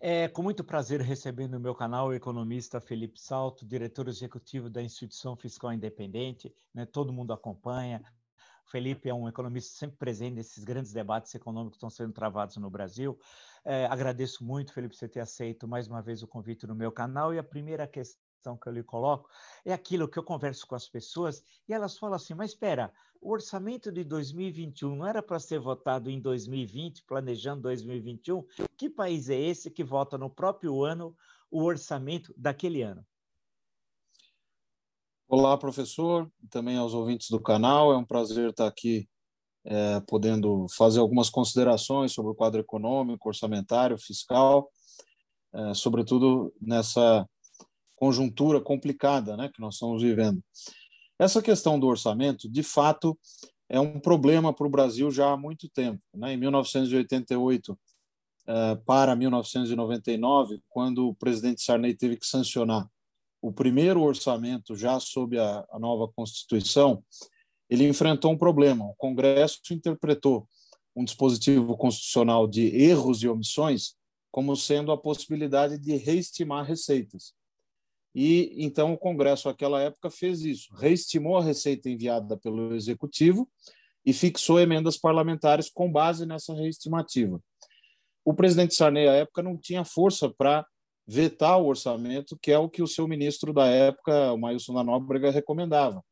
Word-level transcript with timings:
É 0.00 0.28
com 0.28 0.42
muito 0.42 0.62
prazer 0.62 1.00
recebendo 1.00 1.52
no 1.52 1.60
meu 1.60 1.74
canal 1.74 2.08
o 2.08 2.14
economista 2.14 2.80
Felipe 2.80 3.20
Salto, 3.20 3.66
diretor 3.66 4.06
executivo 4.06 4.70
da 4.70 4.80
Instituição 4.80 5.34
Fiscal 5.34 5.72
Independente. 5.72 6.54
Né? 6.72 6.86
Todo 6.86 7.12
mundo 7.12 7.32
acompanha. 7.32 8.00
Felipe 8.66 9.08
é 9.08 9.14
um 9.14 9.28
economista 9.28 9.76
sempre 9.76 9.96
presente 9.96 10.34
nesses 10.34 10.62
grandes 10.62 10.92
debates 10.92 11.34
econômicos 11.34 11.72
que 11.72 11.76
estão 11.78 11.90
sendo 11.90 12.12
travados 12.12 12.56
no 12.58 12.70
Brasil. 12.70 13.18
É, 13.64 13.86
agradeço 13.86 14.44
muito, 14.44 14.72
Felipe, 14.72 14.94
você 14.94 15.08
ter 15.08 15.20
aceito 15.20 15.66
mais 15.66 15.88
uma 15.88 16.00
vez 16.00 16.22
o 16.22 16.28
convite 16.28 16.64
no 16.64 16.76
meu 16.76 16.92
canal. 16.92 17.34
E 17.34 17.38
a 17.38 17.42
primeira 17.42 17.84
questão 17.86 18.27
que 18.56 18.68
eu 18.68 18.72
lhe 18.72 18.82
coloco 18.82 19.28
é 19.64 19.72
aquilo 19.72 20.08
que 20.08 20.18
eu 20.18 20.22
converso 20.22 20.66
com 20.66 20.74
as 20.74 20.88
pessoas 20.88 21.42
e 21.68 21.72
elas 21.72 21.98
falam 21.98 22.16
assim: 22.16 22.34
mas 22.34 22.50
espera, 22.50 22.92
o 23.20 23.32
orçamento 23.32 23.90
de 23.90 24.04
2021 24.04 24.96
não 24.96 25.06
era 25.06 25.22
para 25.22 25.38
ser 25.38 25.58
votado 25.58 26.10
em 26.10 26.20
2020, 26.20 27.04
planejando 27.04 27.62
2021? 27.62 28.44
Que 28.76 28.88
país 28.88 29.28
é 29.28 29.38
esse 29.38 29.70
que 29.70 29.82
vota 29.82 30.16
no 30.16 30.30
próprio 30.30 30.84
ano 30.84 31.16
o 31.50 31.62
orçamento 31.64 32.32
daquele 32.36 32.82
ano? 32.82 33.04
Olá, 35.28 35.58
professor, 35.58 36.30
também 36.48 36.78
aos 36.78 36.94
ouvintes 36.94 37.28
do 37.28 37.40
canal. 37.40 37.92
É 37.92 37.96
um 37.96 38.04
prazer 38.04 38.50
estar 38.50 38.66
aqui 38.66 39.08
é, 39.64 40.00
podendo 40.00 40.66
fazer 40.70 41.00
algumas 41.00 41.28
considerações 41.28 42.12
sobre 42.12 42.30
o 42.30 42.34
quadro 42.34 42.60
econômico, 42.60 43.28
orçamentário, 43.28 43.98
fiscal, 43.98 44.70
é, 45.52 45.74
sobretudo 45.74 46.54
nessa 46.60 47.28
conjuntura 47.98 48.60
complicada 48.60 49.36
né, 49.36 49.50
que 49.52 49.60
nós 49.60 49.74
estamos 49.74 50.02
vivendo. 50.02 50.42
Essa 51.18 51.42
questão 51.42 51.78
do 51.78 51.86
orçamento, 51.86 52.48
de 52.48 52.62
fato, 52.62 53.18
é 53.68 53.80
um 53.80 53.98
problema 53.98 54.52
para 54.52 54.66
o 54.66 54.70
Brasil 54.70 55.10
já 55.10 55.32
há 55.32 55.36
muito 55.36 55.68
tempo. 55.68 56.00
Né? 56.14 56.34
Em 56.34 56.36
1988 56.36 57.78
eh, 58.46 58.76
para 58.86 59.16
1999, 59.16 60.62
quando 60.68 61.08
o 61.08 61.14
presidente 61.14 61.62
Sarney 61.62 61.94
teve 61.94 62.16
que 62.16 62.26
sancionar 62.26 62.88
o 63.42 63.52
primeiro 63.52 64.02
orçamento 64.02 64.74
já 64.74 64.98
sob 64.98 65.38
a, 65.38 65.66
a 65.70 65.78
nova 65.78 66.10
Constituição, 66.14 67.02
ele 67.68 67.86
enfrentou 67.86 68.32
um 68.32 68.38
problema. 68.38 68.84
O 68.84 68.94
Congresso 68.94 69.60
interpretou 69.70 70.48
um 70.94 71.04
dispositivo 71.04 71.76
constitucional 71.76 72.48
de 72.48 72.74
erros 72.74 73.22
e 73.22 73.28
omissões 73.28 73.94
como 74.30 74.56
sendo 74.56 74.92
a 74.92 74.98
possibilidade 74.98 75.78
de 75.78 75.96
reestimar 75.96 76.64
receitas. 76.64 77.32
E 78.20 78.52
então 78.56 78.92
o 78.92 78.98
Congresso, 78.98 79.46
naquela 79.46 79.80
época, 79.80 80.10
fez 80.10 80.42
isso, 80.42 80.74
reestimou 80.74 81.36
a 81.36 81.44
receita 81.44 81.88
enviada 81.88 82.36
pelo 82.36 82.74
Executivo 82.74 83.48
e 84.04 84.12
fixou 84.12 84.58
emendas 84.58 84.98
parlamentares 84.98 85.70
com 85.70 85.88
base 85.88 86.26
nessa 86.26 86.52
reestimativa. 86.52 87.40
O 88.24 88.34
presidente 88.34 88.74
Sarney, 88.74 89.06
à 89.06 89.12
época, 89.12 89.40
não 89.40 89.56
tinha 89.56 89.84
força 89.84 90.28
para 90.28 90.66
vetar 91.06 91.60
o 91.60 91.66
orçamento, 91.66 92.36
que 92.42 92.50
é 92.50 92.58
o 92.58 92.68
que 92.68 92.82
o 92.82 92.88
seu 92.88 93.06
ministro 93.06 93.52
da 93.52 93.68
época, 93.68 94.32
o 94.32 94.36
Maílson 94.36 94.74
da 94.74 94.82
Nóbrega, 94.82 95.30
recomendava. 95.30 96.04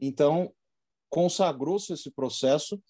Então, 0.00 0.50
consagrou-se 1.10 1.92
esse 1.92 2.10
processo 2.10 2.82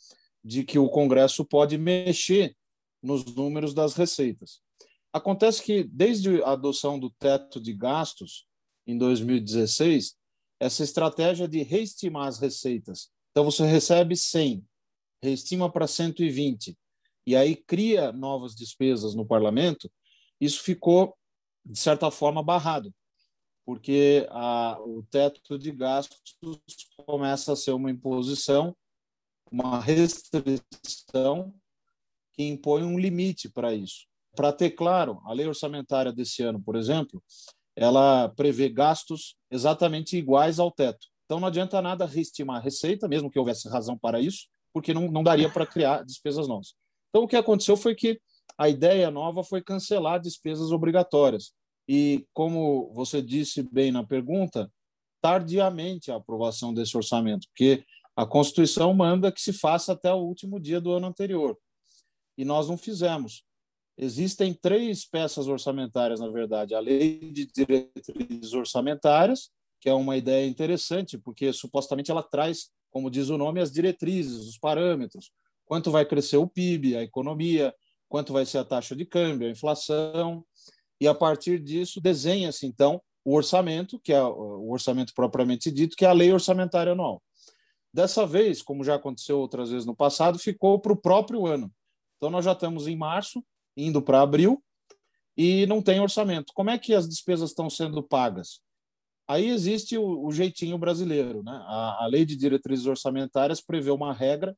de 0.45 0.63
que 0.63 0.79
o 0.79 0.89
Congresso 0.89 1.45
pode 1.45 1.77
mexer 1.77 2.55
nos 3.03 3.25
números 3.25 3.75
das 3.75 3.95
receitas. 3.95 4.64
Acontece 5.15 5.63
que, 5.63 5.85
desde 5.85 6.43
a 6.43 6.51
adoção 6.51 6.99
do 6.99 7.09
teto 7.09 7.61
de 7.61 7.73
gastos, 7.73 8.49
em 8.85 8.99
2016, 8.99 10.17
essa 10.59 10.83
estratégia 10.83 11.47
de 11.47 11.63
reestimar 11.63 12.27
as 12.27 12.41
receitas. 12.41 13.13
Então, 13.31 13.45
você 13.45 13.65
recebe 13.65 14.17
100, 14.17 14.67
reestima 15.23 15.71
para 15.71 15.87
120, 15.87 16.77
e 17.25 17.37
aí 17.37 17.55
cria 17.55 18.11
novas 18.11 18.57
despesas 18.57 19.15
no 19.15 19.25
parlamento, 19.25 19.89
isso 20.41 20.65
ficou, 20.65 21.17
de 21.65 21.79
certa 21.79 22.11
forma, 22.11 22.43
barrado, 22.43 22.93
porque 23.65 24.27
a, 24.31 24.81
o 24.81 25.05
teto 25.05 25.57
de 25.57 25.71
gastos 25.71 26.37
começa 27.07 27.53
a 27.53 27.57
ser 27.57 27.71
uma 27.71 27.89
imposição, 27.89 28.77
uma 29.49 29.79
restrição 29.79 31.55
que 32.33 32.43
impõe 32.43 32.83
um 32.83 32.99
limite 32.99 33.49
para 33.49 33.73
isso. 33.73 34.13
Para 34.35 34.53
ter 34.53 34.71
claro, 34.71 35.21
a 35.25 35.33
lei 35.33 35.47
orçamentária 35.47 36.13
desse 36.13 36.43
ano, 36.43 36.61
por 36.61 36.77
exemplo, 36.77 37.23
ela 37.77 38.29
prevê 38.31 38.69
gastos 38.69 39.37
exatamente 39.51 40.17
iguais 40.17 40.59
ao 40.59 40.71
teto. 40.71 41.07
Então 41.25 41.41
não 41.41 41.49
adianta 41.49 41.81
nada 41.81 42.07
reestimar 42.07 42.57
a 42.57 42.61
receita, 42.61 43.09
mesmo 43.09 43.31
que 43.31 43.39
houvesse 43.39 43.69
razão 43.69 43.97
para 43.97 44.21
isso, 44.21 44.47
porque 44.73 44.93
não, 44.93 45.11
não 45.11 45.23
daria 45.23 45.49
para 45.49 45.67
criar 45.67 46.05
despesas 46.05 46.47
novas. 46.47 46.75
Então 47.11 47.25
o 47.25 47.29
que 47.29 47.37
aconteceu 47.37 47.77
foi 47.77 47.95
que 47.95 48.21
a 48.59 48.69
ideia 48.69 49.11
nova 49.11 49.43
foi 49.43 49.63
cancelar 49.63 50.21
despesas 50.21 50.71
obrigatórias. 50.71 51.53
E, 51.89 52.27
como 52.33 52.93
você 52.95 53.21
disse 53.21 53.63
bem 53.63 53.93
na 53.93 54.05
pergunta, 54.05 54.71
tardiamente 55.21 56.11
a 56.11 56.17
aprovação 56.17 56.73
desse 56.73 56.97
orçamento, 56.97 57.47
porque 57.49 57.85
a 58.17 58.25
Constituição 58.25 58.93
manda 58.95 59.33
que 59.33 59.41
se 59.41 59.53
faça 59.53 59.93
até 59.93 60.13
o 60.13 60.19
último 60.19 60.61
dia 60.61 60.81
do 60.81 60.93
ano 60.93 61.07
anterior. 61.07 61.59
E 62.39 62.45
nós 62.45 62.69
não 62.69 62.77
fizemos. 62.77 63.45
Existem 63.97 64.53
três 64.53 65.05
peças 65.05 65.47
orçamentárias, 65.47 66.21
na 66.21 66.29
verdade: 66.29 66.75
a 66.75 66.81
lei 66.81 67.31
de 67.31 67.47
diretrizes 67.47 68.53
orçamentárias, 68.53 69.51
que 69.81 69.89
é 69.89 69.95
uma 69.95 70.17
ideia 70.17 70.47
interessante, 70.47 71.17
porque 71.17 71.53
supostamente 71.53 72.11
ela 72.11 72.23
traz, 72.23 72.71
como 72.91 73.11
diz 73.11 73.29
o 73.29 73.39
nome, 73.39 73.61
as 73.61 73.71
diretrizes, 73.71 74.49
os 74.49 74.59
parâmetros, 74.59 75.31
quanto 75.65 75.91
vai 75.91 76.05
crescer 76.05 76.39
o 76.39 76.49
PIB, 76.49 76.97
a 76.97 77.03
economia, 77.03 77.75
quanto 78.09 78.33
vai 78.33 78.45
ser 78.45 78.59
a 78.59 78.65
taxa 78.65 78.97
de 78.97 79.05
câmbio, 79.05 79.47
a 79.47 79.51
inflação, 79.51 80.45
e 81.01 81.07
a 81.07 81.15
partir 81.15 81.59
disso 81.59 82.01
desenha-se 82.01 82.67
então 82.67 83.01
o 83.25 83.35
orçamento, 83.35 83.99
que 84.01 84.13
é 84.13 84.23
o 84.23 84.71
orçamento 84.71 85.13
propriamente 85.15 85.71
dito, 85.71 85.97
que 85.97 86.05
é 86.05 86.09
a 86.09 86.13
lei 86.13 86.33
orçamentária 86.33 86.93
anual. 86.93 87.23
Dessa 87.93 88.27
vez, 88.27 88.61
como 88.61 88.85
já 88.85 88.97
aconteceu 88.97 89.39
outras 89.39 89.71
vezes 89.71 89.87
no 89.87 89.95
passado, 89.95 90.39
ficou 90.39 90.81
para 90.81 90.93
o 90.93 90.97
próprio 90.97 91.47
ano. 91.47 91.73
Então 92.17 92.31
nós 92.31 92.45
já 92.45 92.53
estamos 92.53 92.87
em 92.89 92.97
março, 92.97 93.43
indo 93.77 94.01
para 94.03 94.23
abril 94.23 94.63
e 95.37 95.67
não 95.67 95.83
tem 95.83 96.01
orçamento. 96.01 96.53
Como 96.55 96.71
é 96.71 96.79
que 96.79 96.95
as 96.95 97.09
despesas 97.09 97.51
estão 97.51 97.69
sendo 97.69 98.03
pagas? 98.03 98.61
Aí 99.27 99.49
existe 99.49 99.97
o, 99.97 100.27
o 100.27 100.33
jeitinho 100.33 100.79
brasileiro. 100.79 101.43
Né? 101.43 101.53
A, 101.53 102.05
a 102.05 102.07
lei 102.07 102.25
de 102.25 102.37
diretrizes 102.37 102.87
orçamentárias 102.87 103.61
prevê 103.61 103.91
uma 103.91 104.13
regra 104.13 104.57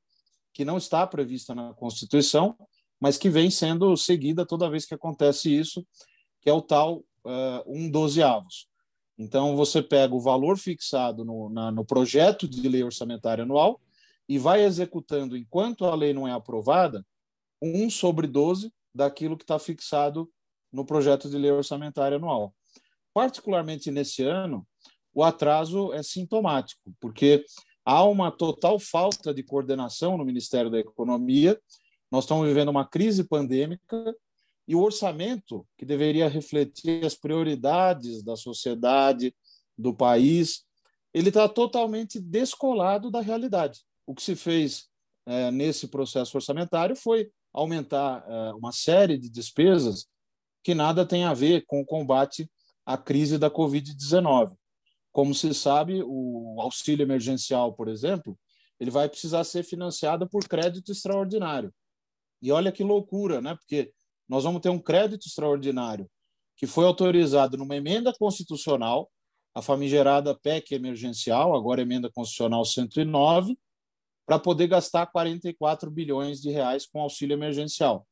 que 0.52 0.64
não 0.64 0.76
está 0.76 1.06
prevista 1.06 1.54
na 1.54 1.72
Constituição, 1.74 2.56
mas 3.00 3.18
que 3.18 3.28
vem 3.28 3.50
sendo 3.50 3.96
seguida 3.96 4.46
toda 4.46 4.70
vez 4.70 4.86
que 4.86 4.94
acontece 4.94 5.54
isso, 5.54 5.86
que 6.40 6.48
é 6.48 6.52
o 6.52 6.62
tal 6.62 6.98
uh, 7.24 7.62
um 7.66 7.90
dozeavos. 7.90 8.66
Então, 9.18 9.56
você 9.56 9.82
pega 9.82 10.14
o 10.14 10.20
valor 10.20 10.58
fixado 10.58 11.24
no, 11.24 11.48
na, 11.48 11.70
no 11.70 11.84
projeto 11.84 12.46
de 12.48 12.68
lei 12.68 12.82
orçamentária 12.82 13.44
anual 13.44 13.80
e 14.28 14.38
vai 14.38 14.64
executando, 14.64 15.36
enquanto 15.36 15.84
a 15.84 15.94
lei 15.94 16.12
não 16.12 16.26
é 16.26 16.32
aprovada, 16.32 17.04
um 17.62 17.88
sobre 17.88 18.26
12 18.26 18.72
daquilo 18.96 19.36
que 19.36 19.44
está 19.44 19.58
fixado 19.58 20.30
no 20.72 20.84
projeto 20.84 21.28
de 21.28 21.36
lei 21.36 21.50
orçamentária 21.50 22.16
anual. 22.16 22.54
Particularmente 23.12 23.90
nesse 23.90 24.22
ano, 24.22 24.66
o 25.14 25.22
atraso 25.22 25.92
é 25.92 26.02
sintomático, 26.02 26.92
porque 27.00 27.44
há 27.84 28.02
uma 28.04 28.30
total 28.30 28.78
falta 28.78 29.32
de 29.32 29.42
coordenação 29.42 30.16
no 30.18 30.24
Ministério 30.24 30.70
da 30.70 30.78
Economia. 30.78 31.58
Nós 32.10 32.24
estamos 32.24 32.46
vivendo 32.46 32.68
uma 32.68 32.86
crise 32.86 33.24
pandêmica 33.24 34.14
e 34.68 34.74
o 34.74 34.82
orçamento, 34.82 35.66
que 35.78 35.84
deveria 35.84 36.28
refletir 36.28 37.04
as 37.04 37.14
prioridades 37.14 38.22
da 38.22 38.36
sociedade, 38.36 39.34
do 39.78 39.94
país, 39.94 40.64
ele 41.12 41.28
está 41.28 41.48
totalmente 41.48 42.20
descolado 42.20 43.10
da 43.10 43.20
realidade. 43.20 43.80
O 44.06 44.14
que 44.14 44.22
se 44.22 44.34
fez 44.34 44.88
é, 45.26 45.50
nesse 45.50 45.88
processo 45.88 46.36
orçamentário 46.36 46.96
foi 46.96 47.30
aumentar 47.56 48.22
uh, 48.28 48.56
uma 48.56 48.70
série 48.70 49.18
de 49.18 49.30
despesas 49.30 50.06
que 50.62 50.74
nada 50.74 51.06
tem 51.06 51.24
a 51.24 51.32
ver 51.32 51.64
com 51.66 51.80
o 51.80 51.86
combate 51.86 52.50
à 52.84 52.98
crise 52.98 53.38
da 53.38 53.50
Covid-19. 53.50 54.54
Como 55.10 55.34
se 55.34 55.54
sabe, 55.54 56.02
o 56.04 56.60
auxílio 56.60 57.02
emergencial, 57.02 57.72
por 57.72 57.88
exemplo, 57.88 58.38
ele 58.78 58.90
vai 58.90 59.08
precisar 59.08 59.42
ser 59.44 59.62
financiado 59.62 60.28
por 60.28 60.46
crédito 60.46 60.92
extraordinário. 60.92 61.72
E 62.42 62.52
olha 62.52 62.70
que 62.70 62.84
loucura, 62.84 63.40
né? 63.40 63.54
Porque 63.54 63.90
nós 64.28 64.44
vamos 64.44 64.60
ter 64.60 64.68
um 64.68 64.78
crédito 64.78 65.26
extraordinário 65.26 66.08
que 66.56 66.66
foi 66.66 66.84
autorizado 66.84 67.56
numa 67.56 67.76
emenda 67.76 68.12
constitucional, 68.12 69.10
a 69.54 69.62
famigerada 69.62 70.34
PEC 70.34 70.74
emergencial, 70.74 71.54
agora 71.54 71.82
emenda 71.82 72.10
constitucional 72.10 72.64
109, 72.64 73.56
para 74.26 74.38
poder 74.38 74.66
gastar 74.66 75.06
44 75.06 75.90
bilhões 75.90 76.40
de 76.40 76.50
reais 76.50 76.84
com 76.84 77.00
auxílio 77.00 77.34
emergencial. 77.34 78.06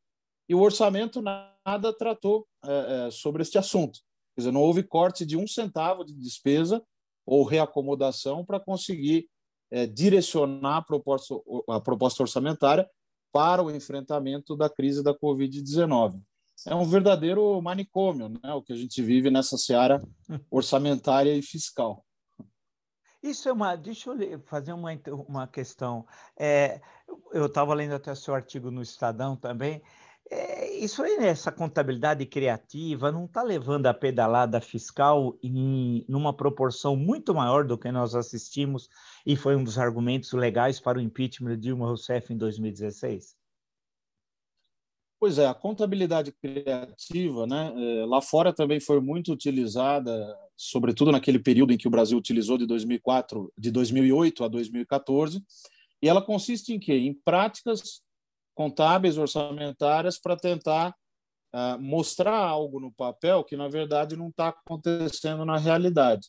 E 0.49 0.55
o 0.55 0.61
orçamento 0.61 1.20
nada 1.20 1.93
tratou 1.93 2.46
é, 2.64 3.06
é, 3.06 3.11
sobre 3.11 3.43
este 3.43 3.58
assunto. 3.58 3.99
Quer 4.34 4.43
dizer, 4.43 4.52
não 4.52 4.62
houve 4.62 4.82
corte 4.82 5.26
de 5.26 5.37
um 5.37 5.46
centavo 5.46 6.05
de 6.05 6.14
despesa 6.14 6.82
ou 7.26 7.44
reacomodação 7.44 8.44
para 8.44 8.61
conseguir 8.61 9.28
é, 9.70 9.87
direcionar 9.87 10.78
a 10.78 10.82
proposta, 10.82 11.34
a 11.69 11.81
proposta 11.81 12.22
orçamentária 12.22 12.88
para 13.32 13.62
o 13.62 13.70
enfrentamento 13.70 14.56
da 14.56 14.70
crise 14.70 15.02
da 15.02 15.12
Covid-19. 15.12 16.20
é 16.69 16.75
um 16.75 16.84
verdadeiro 16.84 17.61
manicômio, 17.61 18.28
né? 18.28 18.52
o 18.55 18.62
que 18.62 18.72
a 18.72 18.76
gente 18.76 19.02
vive 19.02 19.31
nessa 19.31 19.56
seara 19.56 20.00
orçamentária 20.50 21.34
e 21.34 21.43
fiscal. 21.43 22.05
Isso 23.25 23.49
é 23.49 23.53
uma. 23.53 23.75
Deixa 23.75 24.11
eu 24.11 24.38
fazer 24.41 24.75
uma, 24.75 24.91
uma 25.26 25.47
questão. 25.49 26.06
É, 26.37 26.82
eu 27.32 27.47
estava 27.47 27.73
lendo 27.73 27.94
até 27.94 28.15
seu 28.15 28.35
artigo 28.35 28.71
no 28.71 28.82
Estadão 28.82 29.35
também. 29.35 29.82
É, 30.31 30.71
isso 30.76 31.03
aí, 31.03 31.17
né, 31.17 31.29
essa 31.29 31.50
contabilidade 31.50 32.26
criativa, 32.26 33.11
não 33.11 33.25
está 33.25 33.43
levando 33.43 33.87
a 33.87 33.94
pedalada 33.94 34.61
fiscal 34.61 35.38
em 35.43 36.05
numa 36.06 36.37
proporção 36.37 36.97
muito 36.97 37.35
maior 37.35 37.65
do 37.65 37.79
que 37.79 37.91
nós 37.91 38.15
assistimos 38.15 38.91
e 39.25 39.37
foi 39.37 39.56
um 39.56 39.65
dos 39.65 39.79
argumentos 39.79 40.32
legais 40.32 40.79
para 40.79 40.99
o 40.99 41.00
impeachment 41.00 41.53
de 41.53 41.62
Dilma 41.69 41.87
Rousseff 41.87 42.31
em 42.31 42.37
2016? 42.37 43.37
Pois 45.25 45.38
é, 45.38 45.47
a 45.47 45.55
contabilidade 45.55 46.32
criativa, 46.32 47.47
né, 47.47 47.73
é, 47.75 48.05
lá 48.05 48.21
fora 48.21 48.53
também 48.53 48.79
foi 48.79 49.00
muito 49.00 49.32
utilizada, 49.32 50.38
sobretudo 50.55 51.11
naquele 51.11 51.38
período 51.38 51.73
em 51.73 51.79
que 51.79 51.88
o 51.88 51.91
Brasil 51.91 52.19
utilizou 52.19 52.59
de 52.59 52.67
2004, 52.67 53.50
de 53.56 53.71
2008 53.71 54.44
a 54.44 54.49
2014, 54.49 55.43
e 56.03 56.11
ela 56.11 56.21
consiste 56.21 56.75
em 56.75 56.79
quê? 56.79 56.93
Em 56.99 57.15
práticas 57.15 58.03
contábeis 58.55 59.17
orçamentárias 59.17 60.21
para 60.21 60.37
tentar 60.37 60.94
uh, 61.55 61.81
mostrar 61.81 62.37
algo 62.37 62.79
no 62.79 62.93
papel 62.93 63.43
que 63.44 63.56
na 63.56 63.67
verdade 63.67 64.17
não 64.17 64.29
está 64.29 64.49
acontecendo 64.49 65.47
na 65.47 65.56
realidade. 65.56 66.29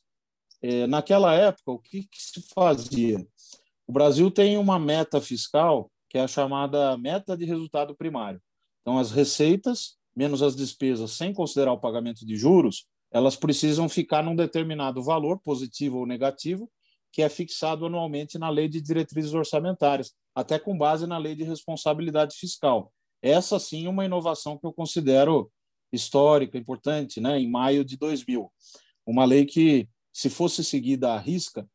É, 0.61 0.87
naquela 0.87 1.33
época, 1.33 1.69
o 1.69 1.79
que, 1.79 2.03
que 2.03 2.17
se 2.17 2.41
fazia? 2.53 3.19
O 3.85 3.91
Brasil 3.91 4.31
tem 4.31 4.57
uma 4.57 4.79
meta 4.79 5.19
fiscal 5.19 5.91
que 6.07 6.17
é 6.17 6.21
a 6.21 6.29
chamada 6.29 6.97
meta 6.97 7.35
de 7.35 7.43
resultado 7.43 7.93
primário. 7.93 8.41
Então, 8.85 8.99
as 8.99 9.09
receitas, 9.09 9.97
menos 10.15 10.43
as 10.43 10.55
despesas, 10.55 11.13
sem 11.13 11.33
considerar 11.33 11.73
o 11.73 11.79
pagamento 11.79 12.23
de 12.23 12.37
juros, 12.37 12.85
elas 13.11 13.35
precisam 13.35 13.89
ficar 13.89 14.23
num 14.23 14.35
determinado 14.35 15.01
valor, 15.01 15.39
positivo 15.39 15.97
ou 15.97 16.05
negativo, 16.05 16.69
que 17.11 17.23
é 17.23 17.29
fixado 17.29 17.87
anualmente 17.87 18.37
na 18.37 18.47
Lei 18.47 18.67
de 18.67 18.79
Diretrizes 18.79 19.33
Orçamentárias, 19.33 20.13
até 20.35 20.59
com 20.59 20.77
base 20.77 21.07
na 21.07 21.17
Lei 21.17 21.33
de 21.33 21.43
Responsabilidade 21.43 22.35
Fiscal. 22.35 22.93
Essa 23.23 23.57
sim 23.57 23.87
é 23.87 23.89
uma 23.89 24.05
inovação 24.05 24.55
que 24.55 24.67
eu 24.67 24.73
considero 24.73 25.51
histórica, 25.91 26.55
importante, 26.55 27.19
né? 27.19 27.39
em 27.39 27.49
maio 27.49 27.83
de 27.83 27.97
2000. 27.97 28.51
Uma 29.03 29.25
lei 29.25 29.45
que, 29.45 29.89
se 30.13 30.29
fosse 30.29 30.63
seguida 30.63 31.13
à 31.13 31.17
risca, 31.17 31.67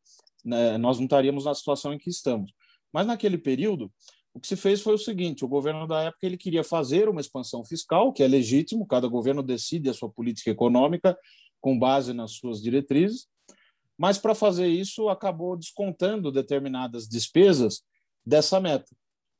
né, 0.45 0.77
nós 0.77 0.97
não 0.97 1.05
estaríamos 1.05 1.43
na 1.43 1.53
situação 1.53 1.93
em 1.93 1.97
que 1.97 2.09
estamos. 2.09 2.53
Mas 2.93 3.05
naquele 3.05 3.37
período, 3.37 3.91
o 4.33 4.39
que 4.39 4.47
se 4.47 4.55
fez 4.55 4.81
foi 4.81 4.93
o 4.93 4.97
seguinte: 4.97 5.43
o 5.43 5.47
governo 5.47 5.87
da 5.87 6.03
época 6.03 6.25
ele 6.25 6.37
queria 6.37 6.63
fazer 6.63 7.09
uma 7.09 7.21
expansão 7.21 7.63
fiscal, 7.63 8.13
que 8.13 8.23
é 8.23 8.27
legítimo, 8.27 8.87
cada 8.87 9.07
governo 9.07 9.43
decide 9.43 9.89
a 9.89 9.93
sua 9.93 10.09
política 10.09 10.49
econômica 10.49 11.17
com 11.59 11.77
base 11.77 12.13
nas 12.13 12.31
suas 12.31 12.61
diretrizes, 12.61 13.27
mas 13.97 14.17
para 14.17 14.33
fazer 14.33 14.67
isso 14.67 15.09
acabou 15.09 15.55
descontando 15.55 16.31
determinadas 16.31 17.07
despesas 17.07 17.83
dessa 18.25 18.59
meta. 18.59 18.95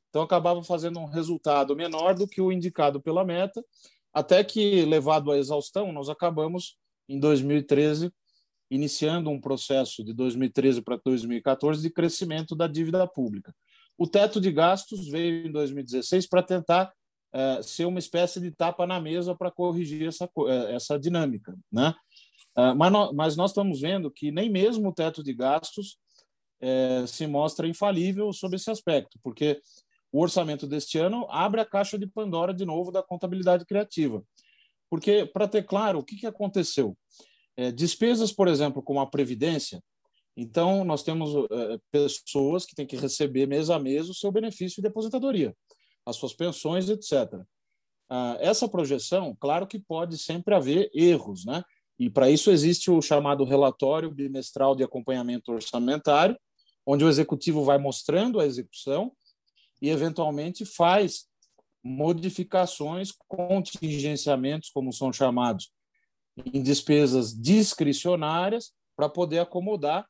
Então 0.08 0.22
acabava 0.22 0.62
fazendo 0.62 1.00
um 1.00 1.06
resultado 1.06 1.74
menor 1.74 2.14
do 2.14 2.28
que 2.28 2.40
o 2.40 2.52
indicado 2.52 3.00
pela 3.00 3.24
meta, 3.24 3.64
até 4.12 4.44
que, 4.44 4.84
levado 4.84 5.32
à 5.32 5.38
exaustão, 5.38 5.90
nós 5.90 6.08
acabamos 6.10 6.76
em 7.08 7.18
2013 7.18 8.12
iniciando 8.70 9.30
um 9.30 9.40
processo 9.40 10.04
de 10.04 10.12
2013 10.12 10.82
para 10.82 10.98
2014 11.02 11.82
de 11.82 11.90
crescimento 11.90 12.54
da 12.54 12.66
dívida 12.66 13.06
pública. 13.06 13.54
O 13.96 14.06
teto 14.06 14.40
de 14.40 14.50
gastos 14.50 15.08
veio 15.08 15.46
em 15.46 15.52
2016 15.52 16.26
para 16.26 16.42
tentar 16.42 16.92
é, 17.32 17.62
ser 17.62 17.86
uma 17.86 17.98
espécie 17.98 18.38
de 18.40 18.50
tapa 18.50 18.86
na 18.86 19.00
mesa 19.00 19.34
para 19.34 19.50
corrigir 19.50 20.06
essa, 20.06 20.28
é, 20.48 20.74
essa 20.74 20.98
dinâmica. 20.98 21.56
Né? 21.72 21.94
É, 22.56 22.74
mas, 22.74 22.92
nós, 22.92 23.12
mas 23.14 23.36
nós 23.36 23.50
estamos 23.50 23.80
vendo 23.80 24.10
que 24.10 24.30
nem 24.30 24.50
mesmo 24.50 24.88
o 24.88 24.92
teto 24.92 25.22
de 25.22 25.32
gastos 25.32 25.96
é, 26.60 27.04
se 27.06 27.26
mostra 27.26 27.66
infalível 27.66 28.32
sobre 28.32 28.56
esse 28.56 28.70
aspecto, 28.70 29.18
porque 29.22 29.60
o 30.12 30.20
orçamento 30.20 30.66
deste 30.66 30.98
ano 30.98 31.26
abre 31.30 31.60
a 31.60 31.64
caixa 31.64 31.98
de 31.98 32.06
Pandora 32.06 32.52
de 32.52 32.66
novo 32.66 32.92
da 32.92 33.02
contabilidade 33.02 33.64
criativa. 33.64 34.22
Porque, 34.90 35.24
para 35.24 35.48
ter 35.48 35.62
claro, 35.62 36.00
o 36.00 36.04
que, 36.04 36.16
que 36.16 36.26
aconteceu? 36.26 36.94
Despesas, 37.74 38.30
por 38.30 38.46
exemplo, 38.46 38.82
como 38.82 39.00
a 39.00 39.06
Previdência, 39.06 39.82
então, 40.36 40.84
nós 40.84 41.02
temos 41.02 41.30
é, 41.50 41.78
pessoas 41.90 42.64
que 42.64 42.74
têm 42.74 42.86
que 42.86 42.96
receber 42.96 43.46
mês 43.46 43.68
a 43.68 43.78
mês 43.78 44.08
o 44.08 44.14
seu 44.14 44.32
benefício 44.32 44.80
de 44.80 44.88
aposentadoria, 44.88 45.54
as 46.06 46.16
suas 46.16 46.32
pensões, 46.32 46.88
etc. 46.88 47.42
Ah, 48.08 48.36
essa 48.40 48.66
projeção, 48.66 49.36
claro 49.38 49.66
que 49.66 49.78
pode 49.78 50.16
sempre 50.18 50.54
haver 50.54 50.90
erros, 50.94 51.44
né? 51.44 51.62
E 51.98 52.08
para 52.08 52.30
isso 52.30 52.50
existe 52.50 52.90
o 52.90 53.02
chamado 53.02 53.44
relatório 53.44 54.10
bimestral 54.10 54.74
de 54.74 54.82
acompanhamento 54.82 55.52
orçamentário, 55.52 56.36
onde 56.86 57.04
o 57.04 57.08
executivo 57.08 57.62
vai 57.62 57.78
mostrando 57.78 58.40
a 58.40 58.46
execução 58.46 59.12
e, 59.80 59.90
eventualmente, 59.90 60.64
faz 60.64 61.26
modificações, 61.84 63.12
contingenciamentos, 63.28 64.70
como 64.70 64.92
são 64.92 65.12
chamados, 65.12 65.70
em 66.52 66.62
despesas 66.62 67.38
discricionárias, 67.38 68.72
para 68.96 69.08
poder 69.08 69.40
acomodar 69.40 70.06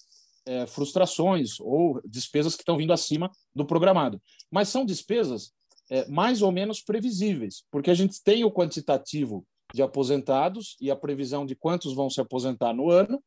é, 0.46 0.66
frustrações 0.66 1.58
ou 1.60 2.00
despesas 2.04 2.54
que 2.54 2.62
estão 2.62 2.76
vindo 2.76 2.92
acima 2.92 3.30
do 3.54 3.64
programado. 3.64 4.20
Mas 4.50 4.68
são 4.68 4.84
despesas 4.84 5.52
é, 5.90 6.06
mais 6.08 6.42
ou 6.42 6.50
menos 6.50 6.80
previsíveis, 6.80 7.64
porque 7.70 7.90
a 7.90 7.94
gente 7.94 8.22
tem 8.22 8.44
o 8.44 8.50
quantitativo 8.50 9.46
de 9.74 9.82
aposentados 9.82 10.76
e 10.80 10.90
a 10.90 10.96
previsão 10.96 11.46
de 11.46 11.54
quantos 11.54 11.94
vão 11.94 12.10
se 12.10 12.20
aposentar 12.20 12.72
no 12.72 12.90
ano, 12.90 13.22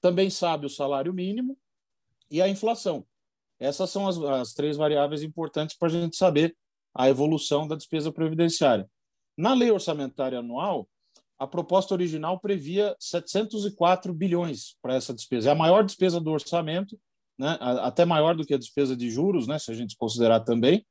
também 0.00 0.28
sabe 0.28 0.66
o 0.66 0.70
salário 0.70 1.12
mínimo 1.14 1.56
e 2.30 2.42
a 2.42 2.48
inflação. 2.48 3.06
Essas 3.58 3.90
são 3.90 4.08
as, 4.08 4.18
as 4.18 4.52
três 4.52 4.76
variáveis 4.76 5.22
importantes 5.22 5.76
para 5.76 5.88
a 5.88 5.90
gente 5.90 6.16
saber 6.16 6.56
a 6.94 7.08
evolução 7.08 7.66
da 7.66 7.76
despesa 7.76 8.12
previdenciária. 8.12 8.88
Na 9.36 9.54
lei 9.54 9.70
orçamentária 9.70 10.38
anual, 10.38 10.88
a 11.44 11.46
proposta 11.46 11.92
original 11.92 12.40
previa 12.40 12.96
704 12.98 14.14
bilhões 14.14 14.78
para 14.80 14.94
essa 14.94 15.12
despesa. 15.12 15.50
É 15.50 15.52
a 15.52 15.54
maior 15.54 15.84
despesa 15.84 16.18
do 16.18 16.30
orçamento, 16.30 16.98
né? 17.38 17.58
até 17.60 18.06
maior 18.06 18.34
do 18.34 18.46
que 18.46 18.54
a 18.54 18.58
despesa 18.58 18.96
de 18.96 19.10
juros, 19.10 19.46
né? 19.46 19.58
se 19.58 19.70
a 19.70 19.74
gente 19.74 19.94
considerar 19.96 20.40
também, 20.40 20.86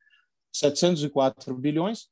704 0.54 1.58
bilhões, 1.58 2.08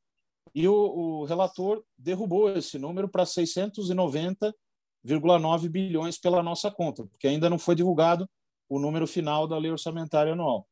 e 0.55 0.67
o, 0.67 0.73
o 0.73 1.23
relator 1.25 1.83
derrubou 1.95 2.49
esse 2.49 2.79
número 2.79 3.07
para 3.07 3.25
690,9 3.25 5.69
bilhões 5.69 6.17
pela 6.17 6.41
nossa 6.41 6.71
conta, 6.71 7.05
porque 7.05 7.27
ainda 7.27 7.47
não 7.47 7.59
foi 7.59 7.75
divulgado 7.75 8.27
o 8.67 8.79
número 8.79 9.05
final 9.05 9.47
da 9.47 9.59
lei 9.59 9.69
orçamentária 9.69 10.33
anual. 10.33 10.67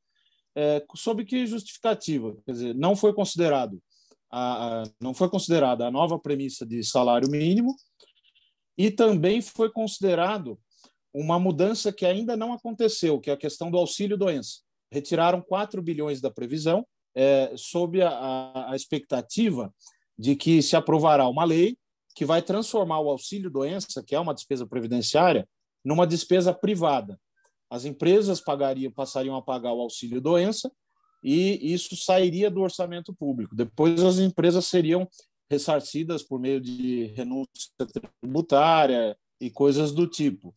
É, 0.56 0.84
sob 0.96 1.24
que 1.24 1.46
justificativa? 1.46 2.36
Quer 2.46 2.52
dizer, 2.52 2.74
não 2.74 2.96
foi 2.96 3.14
considerado 3.14 3.80
a, 4.30 4.82
a, 4.82 4.84
não 5.02 5.14
foi 5.14 5.30
considerada 5.30 5.88
a 5.88 5.92
nova 5.92 6.20
premissa 6.20 6.66
de 6.66 6.84
salário 6.84 7.30
mínimo 7.30 7.76
e 8.78 8.92
também 8.92 9.42
foi 9.42 9.70
considerado 9.72 10.60
uma 11.14 11.40
mudança 11.40 11.92
que 11.92 12.06
ainda 12.06 12.38
não 12.38 12.54
aconteceu, 12.54 13.20
que 13.20 13.30
é 13.30 13.34
a 13.34 13.38
questão 13.38 13.72
do 13.72 13.78
auxílio-doença. 13.78 14.60
Retiraram 14.92 15.42
4 15.42 15.82
bilhões 15.82 16.22
da 16.22 16.30
previsão, 16.32 16.86
é, 17.16 17.52
sob 17.56 18.02
a, 18.02 18.72
a 18.72 18.76
expectativa 18.76 19.74
de 20.18 20.36
que 20.36 20.62
se 20.62 20.76
aprovará 20.76 21.28
uma 21.28 21.44
lei 21.44 21.78
que 22.16 22.26
vai 22.26 22.42
transformar 22.42 23.00
o 23.00 23.10
auxílio-doença, 23.10 24.04
que 24.06 24.14
é 24.14 24.20
uma 24.20 24.34
despesa 24.34 24.68
previdenciária, 24.68 25.48
numa 25.84 26.06
despesa 26.06 26.54
privada. 26.54 27.20
As 27.70 27.86
empresas 27.86 28.42
pagariam, 28.42 28.92
passariam 28.92 29.36
a 29.36 29.42
pagar 29.42 29.74
o 29.74 29.82
auxílio-doença 29.82 30.72
e 31.24 31.74
isso 31.74 31.96
sairia 31.96 32.50
do 32.50 32.62
orçamento 32.62 33.14
público. 33.14 33.56
Depois 33.56 34.02
as 34.04 34.20
empresas 34.20 34.66
seriam 34.66 35.08
ressarcidas 35.50 36.24
por 36.24 36.40
meio 36.40 36.62
de 36.62 37.08
renúncia 37.16 37.72
tributária 38.22 39.18
e 39.42 39.50
coisas 39.50 39.92
do 39.92 40.08
tipo. 40.08 40.54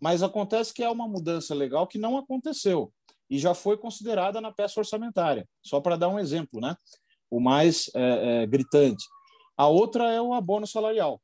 Mas 0.00 0.22
acontece 0.22 0.74
que 0.74 0.82
é 0.82 0.90
uma 0.90 1.06
mudança 1.06 1.54
legal 1.54 1.86
que 1.86 1.98
não 1.98 2.18
aconteceu 2.18 2.92
e 3.30 3.38
já 3.38 3.54
foi 3.54 3.78
considerada 3.78 4.40
na 4.40 4.52
peça 4.52 4.80
orçamentária. 4.80 5.48
Só 5.62 5.80
para 5.80 5.96
dar 5.96 6.08
um 6.08 6.18
exemplo, 6.18 6.60
né? 6.60 6.76
O 7.30 7.40
mais 7.40 7.90
é, 7.94 8.42
é, 8.42 8.46
gritante. 8.46 9.04
A 9.56 9.68
outra 9.68 10.10
é 10.12 10.20
o 10.20 10.34
abono 10.34 10.66
salarial. 10.66 11.20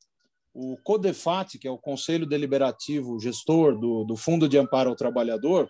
O 0.54 0.76
CODEFAT, 0.78 1.58
que 1.58 1.68
é 1.68 1.70
o 1.70 1.76
Conselho 1.76 2.26
Deliberativo 2.26 3.20
Gestor 3.20 3.78
do, 3.78 4.04
do 4.04 4.16
Fundo 4.16 4.48
de 4.48 4.56
Amparo 4.56 4.90
ao 4.90 4.96
Trabalhador, 4.96 5.68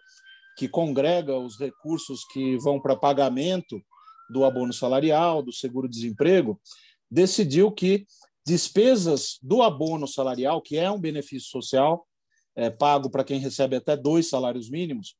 que 0.58 0.68
congrega 0.68 1.38
os 1.38 1.56
recursos 1.56 2.24
que 2.24 2.58
vão 2.58 2.80
para 2.80 2.96
pagamento 2.96 3.80
do 4.28 4.44
abono 4.44 4.72
salarial, 4.72 5.40
do 5.40 5.52
seguro-desemprego, 5.52 6.60
decidiu 7.08 7.70
que 7.70 8.04
despesas 8.44 9.38
do 9.40 9.62
abono 9.62 10.08
salarial, 10.08 10.60
que 10.60 10.76
é 10.76 10.90
um 10.90 11.00
benefício 11.00 11.48
social 11.48 12.04
é, 12.56 12.70
pago 12.70 13.08
para 13.08 13.22
quem 13.22 13.38
recebe 13.38 13.76
até 13.76 13.96
dois 13.96 14.28
salários 14.28 14.68
mínimos, 14.68 15.14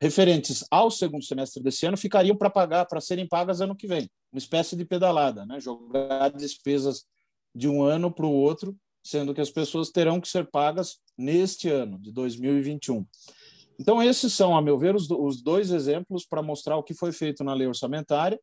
referentes 0.00 0.64
ao 0.70 0.90
segundo 0.90 1.24
semestre 1.26 1.62
desse 1.62 1.84
ano, 1.84 1.98
ficariam 1.98 2.34
para 2.34 2.48
pagar, 2.48 2.86
para 2.86 3.02
serem 3.02 3.28
pagas 3.28 3.60
ano 3.60 3.76
que 3.76 3.86
vem, 3.86 4.10
uma 4.32 4.38
espécie 4.38 4.74
de 4.74 4.86
pedalada, 4.86 5.44
né? 5.44 5.60
jogar 5.60 6.30
despesas 6.30 7.04
de 7.54 7.68
um 7.68 7.82
ano 7.82 8.10
para 8.10 8.24
o 8.24 8.32
outro, 8.32 8.74
sendo 9.04 9.34
que 9.34 9.42
as 9.42 9.50
pessoas 9.50 9.90
terão 9.90 10.22
que 10.22 10.28
ser 10.28 10.50
pagas 10.50 10.96
neste 11.18 11.68
ano, 11.68 11.98
de 12.00 12.10
2021. 12.12 13.04
Então, 13.80 14.02
esses 14.02 14.34
são, 14.34 14.54
a 14.54 14.60
meu 14.60 14.78
ver, 14.78 14.94
os, 14.94 15.08
os 15.10 15.40
dois 15.40 15.70
exemplos 15.70 16.26
para 16.26 16.42
mostrar 16.42 16.76
o 16.76 16.82
que 16.82 16.92
foi 16.92 17.12
feito 17.12 17.42
na 17.42 17.54
lei 17.54 17.66
orçamentária. 17.66 18.38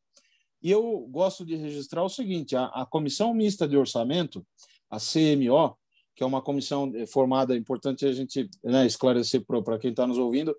E 0.63 0.71
eu 0.71 1.07
gosto 1.11 1.45
de 1.45 1.55
registrar 1.55 2.03
o 2.03 2.09
seguinte: 2.09 2.55
a, 2.55 2.65
a 2.65 2.87
Comissão 2.87 3.35
Mista 3.35 3.67
de 3.67 3.77
Orçamento, 3.77 4.43
a 4.89 4.97
CMO, 4.97 5.77
que 6.15 6.23
é 6.23 6.25
uma 6.25 6.41
comissão 6.41 6.91
eh, 6.95 7.05
formada, 7.05 7.53
é 7.53 7.57
importante 7.57 8.03
a 8.03 8.11
gente 8.11 8.49
né, 8.63 8.87
esclarecer 8.87 9.45
para 9.45 9.77
quem 9.77 9.91
está 9.91 10.07
nos 10.07 10.17
ouvindo, 10.17 10.57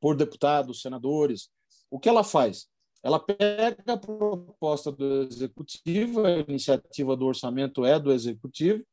por 0.00 0.14
deputados, 0.14 0.80
senadores. 0.80 1.48
O 1.90 1.98
que 1.98 2.08
ela 2.08 2.22
faz? 2.22 2.68
Ela 3.02 3.18
pega 3.18 3.82
a 3.84 3.96
proposta 3.96 4.92
do 4.92 5.22
executivo, 5.24 6.24
a 6.24 6.38
iniciativa 6.38 7.16
do 7.16 7.26
orçamento 7.26 7.84
é 7.84 7.98
do 7.98 8.12
executivo, 8.12 8.84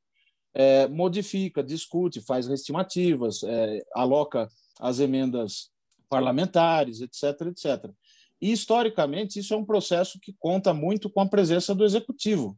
é, 0.56 0.88
modifica, 0.88 1.62
discute, 1.62 2.22
faz 2.22 2.48
estimativas, 2.48 3.44
é, 3.44 3.86
aloca 3.94 4.50
as 4.80 5.00
emendas 5.00 5.70
parlamentares, 6.10 7.02
etc., 7.02 7.48
etc. 7.48 7.92
E, 8.42 8.52
historicamente, 8.52 9.40
isso 9.40 9.54
é 9.54 9.58
um 9.58 9.66
processo 9.66 10.20
que 10.20 10.36
conta 10.40 10.74
muito 10.74 11.10
com 11.10 11.22
a 11.22 11.28
presença 11.28 11.74
do 11.74 11.84
executivo. 11.84 12.58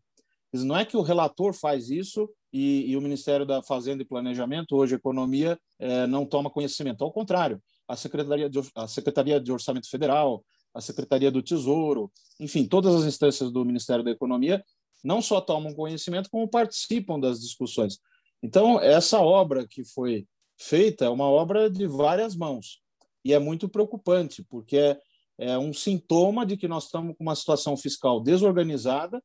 Não 0.53 0.77
é 0.77 0.85
que 0.85 0.97
o 0.97 1.01
relator 1.01 1.53
faz 1.53 1.89
isso 1.89 2.29
e, 2.51 2.89
e 2.89 2.97
o 2.97 3.01
Ministério 3.01 3.45
da 3.45 3.61
Fazenda 3.61 4.01
e 4.01 4.05
Planejamento, 4.05 4.75
hoje 4.75 4.95
Economia, 4.95 5.59
é, 5.77 6.07
não 6.07 6.25
toma 6.25 6.49
conhecimento. 6.49 7.03
Ao 7.03 7.11
contrário, 7.11 7.61
a 7.87 7.95
Secretaria, 7.95 8.49
de, 8.49 8.59
a 8.75 8.87
Secretaria 8.87 9.39
de 9.39 9.51
Orçamento 9.51 9.89
Federal, 9.89 10.43
a 10.73 10.81
Secretaria 10.81 11.31
do 11.31 11.41
Tesouro, 11.41 12.11
enfim, 12.39 12.65
todas 12.65 12.95
as 12.95 13.05
instâncias 13.05 13.51
do 13.51 13.63
Ministério 13.63 14.03
da 14.03 14.11
Economia 14.11 14.63
não 15.03 15.21
só 15.21 15.39
tomam 15.39 15.73
conhecimento, 15.73 16.29
como 16.29 16.47
participam 16.47 17.19
das 17.19 17.39
discussões. 17.39 17.99
Então, 18.43 18.79
essa 18.81 19.19
obra 19.19 19.67
que 19.67 19.83
foi 19.83 20.27
feita 20.59 21.05
é 21.05 21.09
uma 21.09 21.25
obra 21.25 21.69
de 21.69 21.87
várias 21.87 22.35
mãos 22.35 22.81
e 23.23 23.33
é 23.33 23.39
muito 23.39 23.69
preocupante, 23.69 24.43
porque 24.43 24.77
é, 24.77 24.99
é 25.37 25.57
um 25.57 25.73
sintoma 25.73 26.45
de 26.45 26.57
que 26.57 26.67
nós 26.67 26.85
estamos 26.85 27.15
com 27.17 27.23
uma 27.23 27.35
situação 27.35 27.77
fiscal 27.77 28.21
desorganizada, 28.21 29.23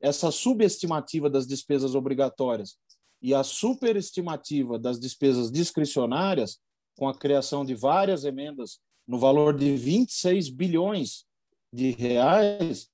essa 0.00 0.30
subestimativa 0.30 1.28
das 1.28 1.46
despesas 1.46 1.94
obrigatórias 1.94 2.76
e 3.20 3.34
a 3.34 3.42
superestimativa 3.42 4.78
das 4.78 5.00
despesas 5.00 5.50
discricionárias, 5.50 6.60
com 6.96 7.08
a 7.08 7.16
criação 7.16 7.64
de 7.64 7.74
várias 7.74 8.24
emendas 8.24 8.80
no 9.06 9.18
valor 9.18 9.56
de 9.56 9.76
26 9.76 10.50
bilhões 10.50 11.24
de 11.72 11.90
reais, 11.90 12.88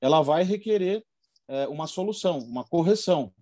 ela 0.00 0.22
vai 0.22 0.42
requerer 0.42 1.04
é, 1.48 1.68
uma 1.68 1.86
solução, 1.86 2.38
uma 2.38 2.64
correção. 2.64 3.32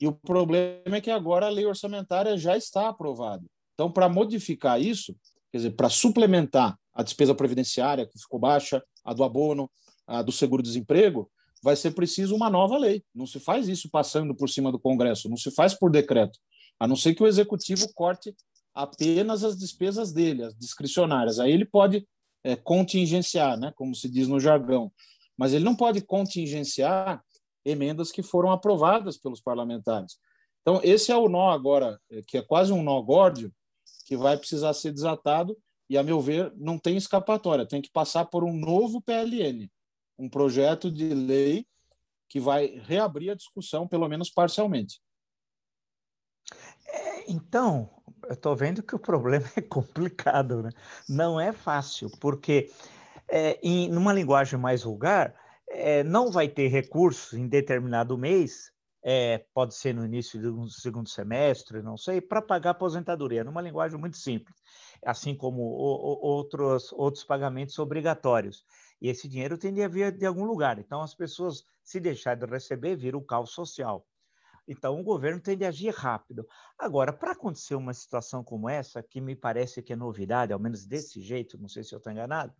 E 0.00 0.06
o 0.06 0.12
problema 0.12 0.96
é 0.96 1.00
que 1.00 1.10
agora 1.10 1.46
a 1.46 1.50
lei 1.50 1.66
orçamentária 1.66 2.36
já 2.36 2.56
está 2.56 2.88
aprovada. 2.88 3.44
Então, 3.74 3.90
para 3.90 4.08
modificar 4.08 4.80
isso, 4.80 5.14
quer 5.50 5.58
dizer, 5.58 5.70
para 5.72 5.88
suplementar 5.88 6.78
a 6.94 7.02
despesa 7.02 7.34
previdenciária 7.34 8.06
que 8.06 8.18
ficou 8.18 8.38
baixa, 8.38 8.82
a 9.04 9.12
do 9.12 9.22
abono, 9.22 9.70
a 10.06 10.22
do 10.22 10.32
seguro-desemprego, 10.32 11.30
vai 11.62 11.76
ser 11.76 11.92
preciso 11.92 12.34
uma 12.34 12.48
nova 12.48 12.78
lei. 12.78 13.02
Não 13.14 13.26
se 13.26 13.40
faz 13.40 13.68
isso 13.68 13.90
passando 13.90 14.34
por 14.34 14.48
cima 14.48 14.70
do 14.70 14.78
Congresso, 14.78 15.28
não 15.28 15.36
se 15.36 15.50
faz 15.50 15.74
por 15.74 15.90
decreto, 15.90 16.38
a 16.78 16.86
não 16.86 16.96
ser 16.96 17.14
que 17.14 17.22
o 17.22 17.26
executivo 17.26 17.86
corte 17.94 18.34
apenas 18.74 19.42
as 19.42 19.56
despesas 19.56 20.12
dele, 20.12 20.44
as 20.44 20.54
discricionárias. 20.54 21.38
Aí 21.38 21.50
ele 21.50 21.64
pode 21.64 22.06
é, 22.44 22.54
contingenciar, 22.54 23.58
né, 23.58 23.72
como 23.74 23.94
se 23.94 24.08
diz 24.08 24.28
no 24.28 24.38
jargão, 24.38 24.92
mas 25.36 25.52
ele 25.52 25.64
não 25.64 25.74
pode 25.74 26.00
contingenciar 26.02 27.22
emendas 27.66 28.12
que 28.12 28.22
foram 28.22 28.50
aprovadas 28.50 29.18
pelos 29.18 29.40
parlamentares. 29.40 30.18
Então, 30.62 30.80
esse 30.82 31.12
é 31.12 31.16
o 31.16 31.28
nó 31.28 31.50
agora, 31.50 32.00
eh, 32.10 32.22
que 32.26 32.38
é 32.38 32.42
quase 32.42 32.72
um 32.72 32.82
nó 32.82 33.00
górdio, 33.02 33.52
que 34.06 34.16
vai 34.16 34.36
precisar 34.36 34.72
ser 34.72 34.92
desatado 34.92 35.56
e, 35.90 35.98
a 35.98 36.02
meu 36.02 36.20
ver, 36.20 36.52
não 36.56 36.78
tem 36.78 36.96
escapatória, 36.96 37.66
tem 37.66 37.82
que 37.82 37.90
passar 37.90 38.26
por 38.26 38.44
um 38.44 38.52
novo 38.52 39.02
PLN, 39.02 39.70
um 40.18 40.28
projeto 40.28 40.90
de 40.90 41.12
lei 41.12 41.66
que 42.28 42.40
vai 42.40 42.66
reabrir 42.84 43.30
a 43.30 43.34
discussão, 43.34 43.86
pelo 43.86 44.08
menos 44.08 44.30
parcialmente. 44.30 45.00
É, 46.88 47.30
então, 47.30 47.90
eu 48.24 48.34
estou 48.34 48.54
vendo 48.56 48.82
que 48.82 48.94
o 48.94 48.98
problema 48.98 49.46
é 49.56 49.62
complicado, 49.62 50.62
né? 50.62 50.70
não 51.08 51.40
é 51.40 51.52
fácil, 51.52 52.10
porque 52.20 52.70
é, 53.28 53.58
em 53.62 53.88
numa 53.88 54.12
linguagem 54.12 54.58
mais 54.58 54.82
vulgar, 54.82 55.34
é, 55.76 56.04
não 56.04 56.30
vai 56.30 56.48
ter 56.48 56.68
recursos 56.68 57.34
em 57.34 57.46
determinado 57.46 58.16
mês, 58.16 58.72
é, 59.04 59.44
pode 59.54 59.74
ser 59.74 59.94
no 59.94 60.04
início 60.04 60.40
do 60.40 60.68
segundo 60.68 61.08
semestre, 61.08 61.82
não 61.82 61.96
sei, 61.96 62.20
para 62.20 62.42
pagar 62.42 62.70
aposentadoria, 62.70 63.44
numa 63.44 63.60
linguagem 63.60 63.98
muito 63.98 64.16
simples, 64.16 64.56
assim 65.04 65.36
como 65.36 65.62
o, 65.62 65.66
o, 65.66 66.26
outros, 66.26 66.92
outros 66.92 67.22
pagamentos 67.22 67.78
obrigatórios. 67.78 68.64
E 69.00 69.08
esse 69.08 69.28
dinheiro 69.28 69.58
tem 69.58 69.72
de 69.72 69.86
vir 69.86 70.10
de 70.10 70.26
algum 70.26 70.44
lugar. 70.44 70.78
Então, 70.78 71.02
as 71.02 71.14
pessoas, 71.14 71.62
se 71.84 72.00
deixarem 72.00 72.44
de 72.44 72.50
receber, 72.50 72.96
viram 72.96 73.20
o 73.20 73.24
caos 73.24 73.50
social. 73.50 74.04
Então, 74.66 74.98
o 74.98 75.04
governo 75.04 75.40
tem 75.40 75.56
de 75.56 75.64
agir 75.64 75.94
rápido. 75.94 76.44
Agora, 76.76 77.12
para 77.12 77.32
acontecer 77.32 77.76
uma 77.76 77.94
situação 77.94 78.42
como 78.42 78.68
essa, 78.68 79.02
que 79.02 79.20
me 79.20 79.36
parece 79.36 79.80
que 79.82 79.92
é 79.92 79.96
novidade, 79.96 80.52
ao 80.52 80.58
menos 80.58 80.84
desse 80.84 81.20
jeito, 81.20 81.58
não 81.58 81.68
sei 81.68 81.84
se 81.84 81.94
eu 81.94 81.98
estou 81.98 82.12
enganado, 82.12 82.52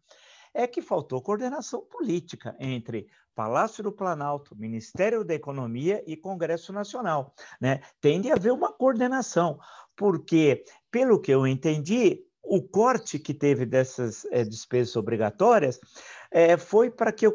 é 0.57 0.67
que 0.67 0.81
faltou 0.81 1.21
coordenação 1.21 1.83
política 1.83 2.57
entre 2.59 3.07
Palácio 3.35 3.85
do 3.85 3.93
Planalto, 3.93 4.57
Ministério 4.57 5.23
da 5.23 5.35
Economia 5.35 6.03
e 6.07 6.17
Congresso 6.17 6.73
Nacional. 6.73 7.35
Né? 7.61 7.81
Tem 8.01 8.23
de 8.23 8.33
haver 8.33 8.53
uma 8.53 8.73
coordenação, 8.73 9.59
porque, 9.95 10.65
pelo 10.91 11.21
que 11.21 11.31
eu 11.31 11.47
entendi, 11.47 12.25
o 12.43 12.63
corte 12.63 13.19
que 13.19 13.35
teve 13.35 13.67
dessas 13.67 14.25
é, 14.31 14.45
despesas 14.45 14.97
obrigatórias 14.97 15.79
é, 16.31 16.57
foi 16.57 16.91
para 16.91 17.13
que 17.13 17.27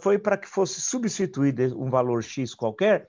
foi 0.00 0.18
para 0.18 0.36
que 0.36 0.46
fosse 0.46 0.80
substituído 0.80 1.80
um 1.82 1.90
valor 1.90 2.22
X 2.22 2.54
qualquer 2.54 3.08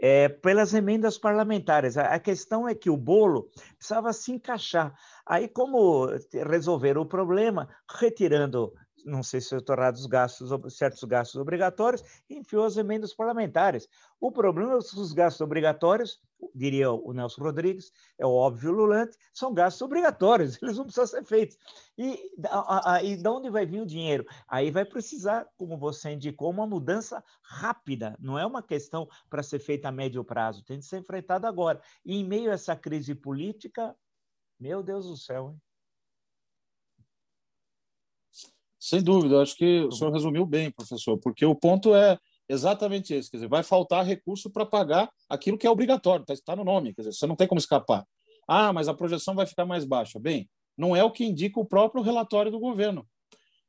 é, 0.00 0.28
pelas 0.28 0.72
emendas 0.72 1.18
parlamentares. 1.18 1.96
A, 1.98 2.14
a, 2.14 2.18
questão 2.18 2.66
é 2.66 2.74
que 2.74 2.88
o 2.88 2.96
bolo 2.96 3.50
precisava 3.76 4.12
se 4.12 4.32
encaixar. 4.32 4.94
Aí, 5.26 5.46
como 5.48 6.08
resolver 6.48 6.96
o 6.96 7.04
problema, 7.04 7.68
retirando 7.98 8.72
não 9.04 9.22
sei 9.22 9.40
se 9.40 9.60
tornados 9.60 10.06
gastos, 10.06 10.50
certos 10.74 11.04
gastos 11.04 11.40
obrigatórios, 11.40 12.02
enfiou 12.28 12.64
as 12.64 12.76
emendas 12.76 13.14
parlamentares. 13.14 13.88
O 14.20 14.30
problema 14.30 14.78
dos 14.78 15.12
gastos 15.12 15.40
obrigatórios, 15.40 16.20
diria 16.54 16.90
o 16.90 17.12
Nelson 17.12 17.42
Rodrigues, 17.42 17.92
é 18.18 18.26
o 18.26 18.30
óbvio 18.30 18.70
lulante, 18.72 19.16
são 19.32 19.52
gastos 19.52 19.82
obrigatórios, 19.82 20.58
eles 20.62 20.76
não 20.76 20.84
precisam 20.84 21.06
ser 21.06 21.24
feitos. 21.24 21.56
E, 21.96 22.18
a, 22.48 22.94
a, 22.94 23.02
e 23.02 23.16
de 23.16 23.28
onde 23.28 23.50
vai 23.50 23.66
vir 23.66 23.80
o 23.80 23.86
dinheiro? 23.86 24.24
Aí 24.48 24.70
vai 24.70 24.84
precisar, 24.84 25.46
como 25.56 25.78
você 25.78 26.10
indicou, 26.10 26.50
uma 26.50 26.66
mudança 26.66 27.22
rápida, 27.42 28.16
não 28.20 28.38
é 28.38 28.46
uma 28.46 28.62
questão 28.62 29.08
para 29.28 29.42
ser 29.42 29.58
feita 29.58 29.88
a 29.88 29.92
médio 29.92 30.24
prazo, 30.24 30.64
tem 30.64 30.78
de 30.78 30.84
ser 30.84 30.98
enfrentada 30.98 31.48
agora. 31.48 31.80
E 32.04 32.16
em 32.16 32.24
meio 32.24 32.50
a 32.50 32.54
essa 32.54 32.76
crise 32.76 33.14
política, 33.14 33.96
meu 34.58 34.82
Deus 34.82 35.06
do 35.06 35.16
céu, 35.16 35.50
hein? 35.50 35.69
Sem 38.80 39.02
dúvida, 39.02 39.42
acho 39.42 39.54
que 39.56 39.82
o 39.82 39.92
senhor 39.92 40.10
resumiu 40.10 40.46
bem, 40.46 40.70
professor, 40.70 41.18
porque 41.18 41.44
o 41.44 41.54
ponto 41.54 41.94
é 41.94 42.18
exatamente 42.48 43.12
esse, 43.12 43.30
quer 43.30 43.36
dizer, 43.36 43.48
vai 43.48 43.62
faltar 43.62 44.06
recurso 44.06 44.50
para 44.50 44.64
pagar 44.64 45.10
aquilo 45.28 45.58
que 45.58 45.66
é 45.66 45.70
obrigatório, 45.70 46.24
está 46.26 46.52
tá 46.52 46.56
no 46.56 46.64
nome, 46.64 46.94
quer 46.94 47.02
dizer, 47.02 47.12
você 47.12 47.26
não 47.26 47.36
tem 47.36 47.46
como 47.46 47.58
escapar. 47.58 48.06
Ah, 48.48 48.72
mas 48.72 48.88
a 48.88 48.94
projeção 48.94 49.34
vai 49.34 49.46
ficar 49.46 49.66
mais 49.66 49.84
baixa. 49.84 50.18
Bem, 50.18 50.48
não 50.76 50.96
é 50.96 51.04
o 51.04 51.10
que 51.10 51.24
indica 51.24 51.60
o 51.60 51.64
próprio 51.64 52.02
relatório 52.02 52.50
do 52.50 52.58
governo. 52.58 53.06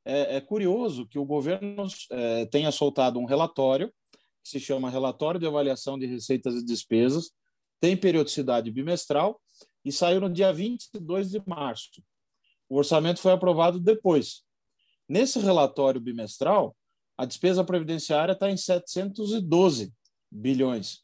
É, 0.04 0.38
é 0.38 0.42
curioso 0.42 1.06
que 1.06 1.20
o 1.20 1.26
governo 1.26 1.86
é, 2.10 2.46
tenha 2.46 2.72
soltado 2.72 3.20
um 3.20 3.26
relatório, 3.26 3.94
que 4.42 4.50
se 4.50 4.60
chama 4.60 4.90
Relatório 4.90 5.40
de 5.40 5.46
Avaliação 5.46 6.00
de 6.00 6.08
Receitas 6.08 6.56
e 6.56 6.66
Despesas, 6.66 7.32
tem 7.80 7.98
periodicidade 7.98 8.72
bimestral 8.72 9.40
e 9.84 9.92
saiu 9.92 10.22
no 10.22 10.30
dia 10.30 10.52
22 10.54 11.30
de 11.30 11.44
março. 11.46 12.02
O 12.70 12.78
orçamento 12.78 13.20
foi 13.20 13.34
aprovado 13.34 13.80
depois. 13.80 14.44
Nesse 15.12 15.40
relatório 15.40 16.00
bimestral, 16.00 16.74
a 17.18 17.26
despesa 17.26 17.66
previdenciária 17.66 18.32
está 18.32 18.50
em 18.50 18.56
712 18.56 19.92
bilhões. 20.32 21.02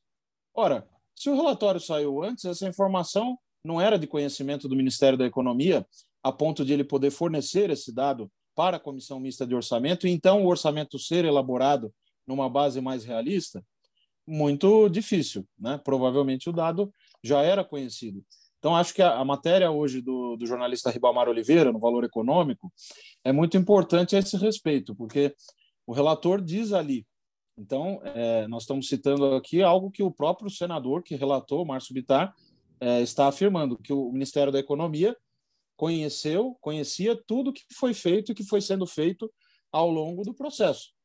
Ora, 0.54 0.88
se 1.14 1.30
o 1.30 1.36
relatório 1.36 1.82
saiu 1.82 2.24
antes, 2.24 2.46
essa 2.46 2.66
informação 2.66 3.38
não 3.62 3.82
era 3.82 4.00
de 4.00 4.08
conhecimento 4.08 4.70
do 4.70 4.78
Ministério 4.78 5.18
da 5.18 5.26
Economia, 5.26 5.86
a 6.24 6.32
ponto 6.32 6.64
de 6.64 6.72
ele 6.72 6.86
poder 6.86 7.12
fornecer 7.12 7.70
esse 7.70 7.94
dado 7.94 8.32
para 8.56 8.78
a 8.78 8.80
Comissão 8.80 9.20
Mista 9.20 9.46
de 9.46 9.54
Orçamento, 9.54 10.08
e 10.08 10.12
então 10.12 10.46
o 10.46 10.48
orçamento 10.48 10.98
ser 10.98 11.26
elaborado 11.26 11.94
numa 12.26 12.50
base 12.50 12.80
mais 12.80 13.04
realista, 13.04 13.62
muito 14.26 14.88
difícil. 14.88 15.46
Né? 15.60 15.82
Provavelmente 15.84 16.50
o 16.50 16.54
dado 16.54 16.94
já 17.22 17.42
era 17.42 17.62
conhecido. 17.62 18.24
Então, 18.60 18.76
acho 18.76 18.94
que 18.94 19.02
a, 19.02 19.16
a 19.18 19.26
matéria 19.26 19.70
hoje 19.72 20.02
do, 20.02 20.36
do, 20.36 20.46
jornalista 20.46 20.90
Ribamar 20.90 21.30
Oliveira, 21.30 21.72
no 21.72 21.80
Valor 21.80 22.04
Econômico, 22.04 22.72
é 23.24 23.32
muito 23.32 23.58
importante 23.58 24.16
a 24.16 24.20
esse 24.20 24.36
respeito, 24.38 24.96
porque 24.96 25.36
o 25.86 25.94
relator 25.94 26.42
diz 26.42 26.74
ali 26.74 27.06
Então, 27.58 28.02
é, 28.04 28.48
nós 28.48 28.64
estamos 28.64 28.88
citando 28.88 29.36
aqui 29.36 29.62
algo 29.62 29.92
que 29.92 30.04
o 30.04 30.12
próprio 30.12 30.50
senador 30.50 31.04
que 31.04 31.16
relatou, 31.16 31.66
Márcio 31.66 31.94
Bittar, 31.94 32.34
é, 32.80 33.02
está 33.02 33.28
afirmando, 33.28 33.78
que 33.78 33.94
o 33.94 34.12
Ministério 34.12 34.52
da 34.52 34.60
Economia 34.60 35.16
conheceu, 35.76 36.58
conhecia 36.60 37.16
tudo 37.28 37.54
que 37.54 37.64
foi 37.74 37.94
feito 37.94 38.32
e 38.32 38.36
que 38.36 38.44
foi 38.44 38.62
sendo 38.62 38.86
feito 38.88 39.32
ao 39.72 39.90
longo 39.90 40.24
do 40.24 40.34
processo. 40.34 40.97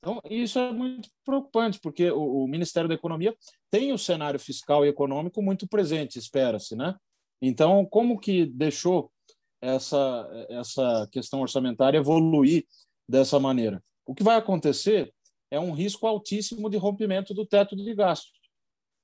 Então, 0.00 0.18
isso 0.30 0.58
é 0.58 0.72
muito 0.72 1.10
preocupante, 1.24 1.78
porque 1.78 2.10
o, 2.10 2.44
o, 2.44 2.48
Ministério 2.48 2.88
da 2.88 2.94
Economia 2.94 3.36
tem 3.70 3.92
o 3.92 3.98
cenário 3.98 4.40
fiscal 4.40 4.84
e 4.84 4.88
econômico 4.88 5.42
muito 5.42 5.68
presente, 5.68 6.18
espera-se, 6.18 6.74
né? 6.74 6.96
Então, 7.40 7.84
como 7.84 8.18
que 8.18 8.46
deixou 8.46 9.12
essa, 9.60 10.46
essa 10.48 11.06
questão 11.12 11.42
orçamentária 11.42 11.98
evoluir 11.98 12.66
dessa 13.06 13.38
maneira? 13.38 13.82
O 14.06 14.14
que 14.14 14.22
vai 14.22 14.36
acontecer 14.36 15.12
é 15.50 15.60
um 15.60 15.72
risco 15.72 16.06
altíssimo 16.06 16.70
de 16.70 16.78
rompimento 16.78 17.34
do 17.34 17.44
teto 17.44 17.76
de 17.76 17.94
gastos, 17.94 18.40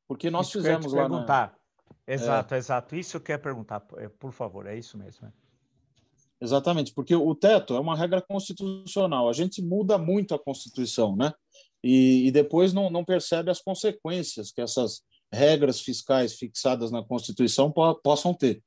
porque 0.08 0.30
nós 0.30 0.48
isso 0.48 0.58
fizemos 0.58 0.92
lá 0.94 1.02
perguntar. 1.02 1.48
Na... 1.48 2.14
Exato, 2.14 2.54
é. 2.54 2.58
exato. 2.58 2.96
Isso 2.96 3.10
que 3.10 3.16
eu 3.16 3.20
quero 3.20 3.42
perguntar, 3.42 3.86
é, 3.98 4.08
por 4.08 4.32
favor, 4.32 4.66
é 4.66 4.76
isso 4.76 4.96
mesmo. 4.96 5.26
É. 5.26 5.45
Exatamente, 6.40 6.92
porque 6.92 7.14
o 7.14 7.34
teto 7.34 7.74
é 7.74 7.80
uma 7.80 7.96
regra 7.96 8.20
constitucional. 8.20 9.28
A 9.28 9.32
gente 9.32 9.62
muda 9.62 9.96
muito 9.96 10.34
a 10.34 10.38
Constituição, 10.38 11.16
né? 11.16 11.32
E, 11.82 12.26
e 12.26 12.30
depois 12.30 12.72
não, 12.72 12.90
não, 12.90 13.04
percebe 13.04 13.50
as 13.50 13.60
consequências 13.60 14.52
que 14.52 14.60
essas 14.60 15.02
regras 15.32 15.80
fiscais 15.80 16.34
fixadas 16.34 16.90
na 16.90 17.02
Constituição 17.02 17.70
po 17.70 17.94
possam 17.96 18.34
ter. 18.34 18.62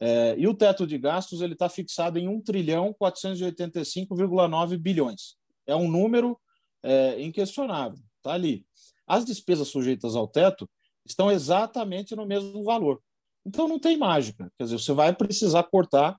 É, 0.00 0.36
e 0.38 0.46
o 0.46 0.54
teto 0.54 0.86
de 0.86 0.96
gastos 0.96 1.40
ele 1.40 1.54
está 1.54 1.68
fixado 1.68 2.18
em 2.18 2.28
1 2.28 2.40
trilhão 2.42 2.94
485,9 3.00 4.76
bilhões. 4.78 5.36
É 5.66 5.74
um 5.74 5.90
número 5.90 6.38
é, 6.84 7.20
inquestionável, 7.20 7.98
está 8.18 8.32
ali. 8.32 8.64
As 9.06 9.24
despesas 9.24 9.68
sujeitas 9.68 10.14
ao 10.14 10.28
teto 10.28 10.70
estão 11.04 11.32
exatamente 11.32 12.14
no 12.14 12.26
mesmo 12.26 12.62
valor. 12.62 13.00
Então 13.44 13.66
não 13.66 13.78
tem 13.78 13.96
mágica. 13.96 14.52
Quer 14.56 14.64
dizer, 14.64 14.78
você 14.78 14.92
vai 14.92 15.12
precisar 15.12 15.64
cortar 15.64 16.16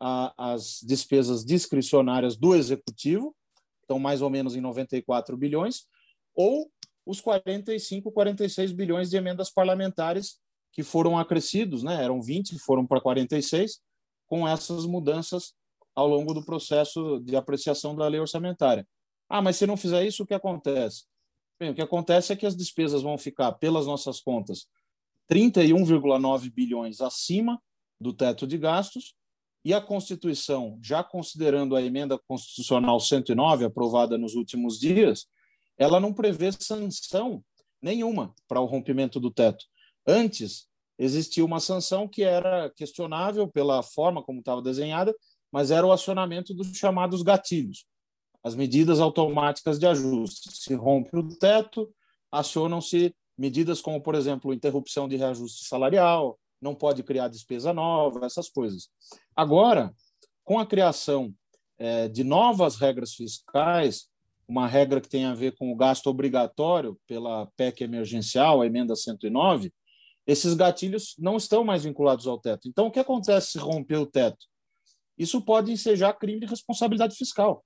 a, 0.00 0.52
as 0.52 0.80
despesas 0.82 1.44
discricionárias 1.44 2.36
do 2.36 2.54
executivo, 2.54 3.34
estão 3.82 3.98
mais 3.98 4.22
ou 4.22 4.30
menos 4.30 4.54
em 4.54 4.60
94 4.60 5.36
bilhões, 5.36 5.86
ou 6.34 6.70
os 7.04 7.20
45, 7.20 8.12
46 8.12 8.72
bilhões 8.72 9.08
de 9.08 9.16
emendas 9.16 9.50
parlamentares 9.50 10.38
que 10.72 10.82
foram 10.82 11.18
acrescidos, 11.18 11.82
né? 11.82 12.02
eram 12.02 12.20
20, 12.20 12.58
foram 12.58 12.86
para 12.86 13.00
46, 13.00 13.80
com 14.26 14.46
essas 14.46 14.84
mudanças 14.84 15.54
ao 15.94 16.06
longo 16.06 16.32
do 16.32 16.44
processo 16.44 17.18
de 17.20 17.34
apreciação 17.34 17.96
da 17.96 18.06
lei 18.06 18.20
orçamentária. 18.20 18.86
Ah, 19.28 19.42
mas 19.42 19.56
se 19.56 19.66
não 19.66 19.76
fizer 19.76 20.06
isso, 20.06 20.22
o 20.22 20.26
que 20.26 20.34
acontece? 20.34 21.04
Bem, 21.58 21.70
o 21.70 21.74
que 21.74 21.82
acontece 21.82 22.32
é 22.32 22.36
que 22.36 22.46
as 22.46 22.54
despesas 22.54 23.02
vão 23.02 23.18
ficar, 23.18 23.52
pelas 23.52 23.86
nossas 23.86 24.20
contas, 24.20 24.68
31,9 25.30 26.52
bilhões 26.52 27.00
acima 27.00 27.60
do 28.00 28.12
teto 28.12 28.46
de 28.46 28.56
gastos, 28.56 29.16
e 29.68 29.74
a 29.74 29.82
Constituição, 29.82 30.78
já 30.82 31.04
considerando 31.04 31.76
a 31.76 31.82
emenda 31.82 32.18
constitucional 32.26 32.98
109 32.98 33.66
aprovada 33.66 34.16
nos 34.16 34.34
últimos 34.34 34.80
dias, 34.80 35.26
ela 35.76 36.00
não 36.00 36.10
prevê 36.10 36.50
sanção 36.52 37.44
nenhuma 37.82 38.34
para 38.48 38.62
o 38.62 38.64
rompimento 38.64 39.20
do 39.20 39.30
teto. 39.30 39.66
Antes, 40.06 40.66
existia 40.98 41.44
uma 41.44 41.60
sanção 41.60 42.08
que 42.08 42.22
era 42.22 42.70
questionável 42.70 43.46
pela 43.46 43.82
forma 43.82 44.22
como 44.22 44.38
estava 44.38 44.62
desenhada, 44.62 45.14
mas 45.52 45.70
era 45.70 45.86
o 45.86 45.92
acionamento 45.92 46.54
dos 46.54 46.74
chamados 46.74 47.20
gatilhos, 47.20 47.84
as 48.42 48.54
medidas 48.54 49.00
automáticas 49.00 49.78
de 49.78 49.86
ajuste. 49.86 50.48
Se 50.50 50.72
rompe 50.72 51.14
o 51.14 51.28
teto, 51.36 51.94
acionam-se 52.32 53.14
medidas 53.36 53.82
como, 53.82 54.00
por 54.00 54.14
exemplo, 54.14 54.54
interrupção 54.54 55.06
de 55.06 55.16
reajuste 55.16 55.66
salarial, 55.66 56.38
não 56.60 56.74
pode 56.74 57.02
criar 57.02 57.28
despesa 57.28 57.72
nova, 57.72 58.26
essas 58.26 58.48
coisas. 58.48 58.88
Agora, 59.34 59.94
com 60.44 60.58
a 60.58 60.66
criação 60.66 61.32
é, 61.78 62.08
de 62.08 62.24
novas 62.24 62.76
regras 62.76 63.14
fiscais, 63.14 64.08
uma 64.46 64.66
regra 64.66 65.00
que 65.00 65.08
tem 65.08 65.26
a 65.26 65.34
ver 65.34 65.56
com 65.56 65.72
o 65.72 65.76
gasto 65.76 66.06
obrigatório 66.08 66.98
pela 67.06 67.46
PEC 67.56 67.84
emergencial, 67.84 68.62
a 68.62 68.66
emenda 68.66 68.96
109, 68.96 69.72
esses 70.26 70.54
gatilhos 70.54 71.14
não 71.18 71.36
estão 71.36 71.64
mais 71.64 71.84
vinculados 71.84 72.26
ao 72.26 72.38
teto. 72.38 72.68
Então, 72.68 72.86
o 72.86 72.90
que 72.90 72.98
acontece 72.98 73.52
se 73.52 73.58
romper 73.58 73.96
o 73.96 74.06
teto? 74.06 74.46
Isso 75.16 75.40
pode 75.42 75.72
ensejar 75.72 76.14
crime 76.14 76.40
de 76.40 76.46
responsabilidade 76.46 77.14
fiscal, 77.16 77.64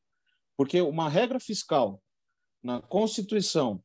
porque 0.57 0.81
uma 0.81 1.09
regra 1.09 1.39
fiscal 1.39 2.01
na 2.63 2.81
Constituição 2.81 3.83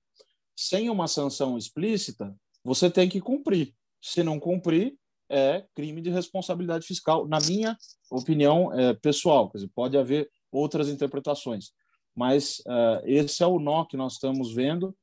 sem 0.58 0.90
uma 0.90 1.08
sanção 1.08 1.56
explícita, 1.56 2.36
você 2.64 2.90
tem 2.90 3.08
que 3.08 3.22
cumprir. 3.22 3.76
Se 4.02 4.24
não 4.24 4.40
cumprir, 4.40 4.96
é 5.30 5.66
crime 5.76 6.02
de 6.02 6.10
responsabilidade 6.10 6.86
fiscal, 6.86 7.28
na 7.28 7.40
minha 7.40 7.78
opinião 8.10 8.74
é, 8.74 8.94
pessoal. 8.94 9.50
Quer 9.50 9.58
dizer, 9.58 9.72
pode 9.76 9.98
haver 9.98 10.30
outras 10.52 10.90
interpretações, 10.90 11.72
mas 12.16 12.60
uh, 12.60 13.02
esse 13.06 13.44
é 13.44 13.48
o 13.48 13.60
nó 13.60 13.86
que 13.86 13.98
nós 13.98 14.14
estamos 14.14 14.54
vendo 14.54 14.96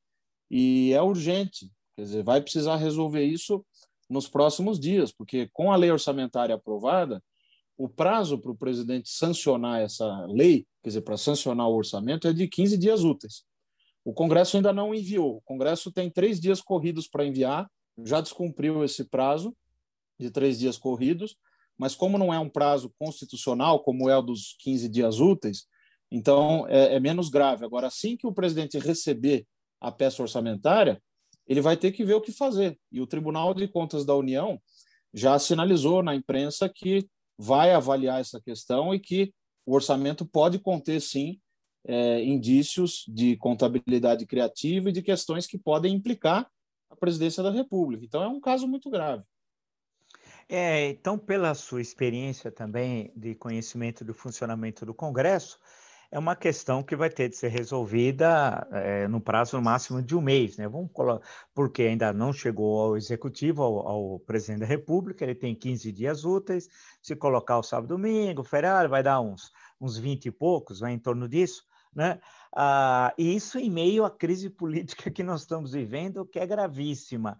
e 0.49 0.91
é 0.93 1.01
urgente. 1.01 1.71
Quer 1.95 2.03
dizer, 2.03 2.23
vai 2.23 2.41
precisar 2.41 2.75
resolver 2.77 3.23
isso 3.23 3.65
nos 4.09 4.27
próximos 4.27 4.79
dias, 4.79 5.11
porque 5.11 5.49
com 5.53 5.71
a 5.71 5.75
lei 5.75 5.91
orçamentária 5.91 6.55
aprovada, 6.55 7.23
o 7.77 7.89
prazo 7.89 8.37
para 8.37 8.51
o 8.51 8.57
presidente 8.57 9.09
sancionar 9.09 9.81
essa 9.81 10.25
lei, 10.27 10.65
quer 10.81 10.89
dizer, 10.89 11.01
para 11.01 11.17
sancionar 11.17 11.67
o 11.67 11.75
orçamento, 11.75 12.27
é 12.27 12.33
de 12.33 12.47
15 12.47 12.77
dias 12.77 13.03
úteis. 13.03 13.43
O 14.03 14.13
Congresso 14.13 14.55
ainda 14.55 14.71
não 14.71 14.93
enviou. 14.93 15.37
O 15.37 15.41
Congresso 15.41 15.91
tem 15.91 16.09
três 16.09 16.39
dias 16.39 16.61
corridos 16.61 17.07
para 17.07 17.25
enviar 17.25 17.69
já 18.03 18.21
descumpriu 18.21 18.83
esse 18.83 19.05
prazo 19.05 19.55
de 20.19 20.29
três 20.29 20.59
dias 20.59 20.77
corridos, 20.77 21.37
mas 21.77 21.95
como 21.95 22.17
não 22.17 22.33
é 22.33 22.39
um 22.39 22.49
prazo 22.49 22.93
constitucional, 22.97 23.83
como 23.83 24.09
é 24.09 24.17
o 24.17 24.21
dos 24.21 24.55
15 24.59 24.87
dias 24.89 25.19
úteis, 25.19 25.67
então 26.11 26.65
é, 26.67 26.95
é 26.95 26.99
menos 26.99 27.29
grave. 27.29 27.65
Agora, 27.65 27.87
assim 27.87 28.15
que 28.15 28.27
o 28.27 28.33
presidente 28.33 28.79
receber 28.79 29.45
a 29.81 29.91
peça 29.91 30.21
orçamentária, 30.21 31.01
ele 31.47 31.61
vai 31.61 31.77
ter 31.77 31.91
que 31.91 32.03
ver 32.03 32.13
o 32.13 32.21
que 32.21 32.31
fazer. 32.31 32.79
E 32.91 33.01
o 33.01 33.07
Tribunal 33.07 33.53
de 33.53 33.67
Contas 33.67 34.05
da 34.05 34.15
União 34.15 34.59
já 35.13 35.37
sinalizou 35.37 36.01
na 36.01 36.15
imprensa 36.15 36.69
que 36.73 37.07
vai 37.37 37.73
avaliar 37.73 38.21
essa 38.21 38.41
questão 38.41 38.93
e 38.93 38.99
que 38.99 39.33
o 39.65 39.73
orçamento 39.73 40.25
pode 40.25 40.59
conter, 40.59 41.01
sim, 41.01 41.39
é, 41.87 42.23
indícios 42.23 43.03
de 43.07 43.35
contabilidade 43.37 44.25
criativa 44.25 44.89
e 44.89 44.93
de 44.93 45.01
questões 45.01 45.45
que 45.45 45.57
podem 45.57 45.93
implicar 45.93 46.49
a 46.89 46.95
presidência 46.95 47.41
da 47.43 47.51
República. 47.51 48.03
Então 48.05 48.23
é 48.23 48.27
um 48.27 48.39
caso 48.39 48.67
muito 48.67 48.89
grave. 48.89 49.23
É, 50.47 50.89
então, 50.89 51.17
pela 51.17 51.55
sua 51.55 51.81
experiência 51.81 52.51
também 52.51 53.11
de 53.15 53.33
conhecimento 53.33 54.05
do 54.05 54.13
funcionamento 54.13 54.85
do 54.85 54.93
Congresso, 54.93 55.59
é 56.11 56.19
uma 56.19 56.35
questão 56.35 56.83
que 56.83 56.95
vai 56.95 57.09
ter 57.09 57.29
de 57.29 57.35
ser 57.35 57.49
resolvida 57.49 58.67
é, 58.71 59.07
no 59.07 59.19
prazo 59.19 59.59
máximo 59.61 60.01
de 60.01 60.15
um 60.15 60.21
mês, 60.21 60.55
né? 60.55 60.67
Vamos 60.67 60.91
porque 61.53 61.83
ainda 61.83 62.13
não 62.13 62.31
chegou 62.31 62.79
ao 62.79 62.97
executivo, 62.97 63.63
ao, 63.63 63.87
ao, 63.87 64.19
presidente 64.19 64.61
da 64.61 64.65
República, 64.65 65.23
ele 65.23 65.35
tem 65.35 65.55
15 65.55 65.91
dias 65.91 66.23
úteis. 66.23 66.69
Se 67.01 67.15
colocar 67.15 67.57
o 67.57 67.63
sábado 67.63 67.89
domingo, 67.89 68.43
feriado, 68.43 68.87
vai 68.87 69.01
dar 69.01 69.19
uns, 69.19 69.51
uns 69.81 69.97
20 69.97 70.27
e 70.27 70.31
poucos, 70.31 70.79
vai 70.79 70.93
em 70.93 70.99
torno 70.99 71.27
disso. 71.27 71.65
Né? 71.95 72.19
Ah, 72.53 73.13
e 73.17 73.35
isso 73.35 73.57
em 73.57 73.69
meio 73.69 74.03
à 74.03 74.11
crise 74.11 74.49
política 74.49 75.09
que 75.09 75.23
nós 75.23 75.41
estamos 75.41 75.71
vivendo, 75.71 76.25
que 76.25 76.37
é 76.37 76.45
gravíssima. 76.45 77.37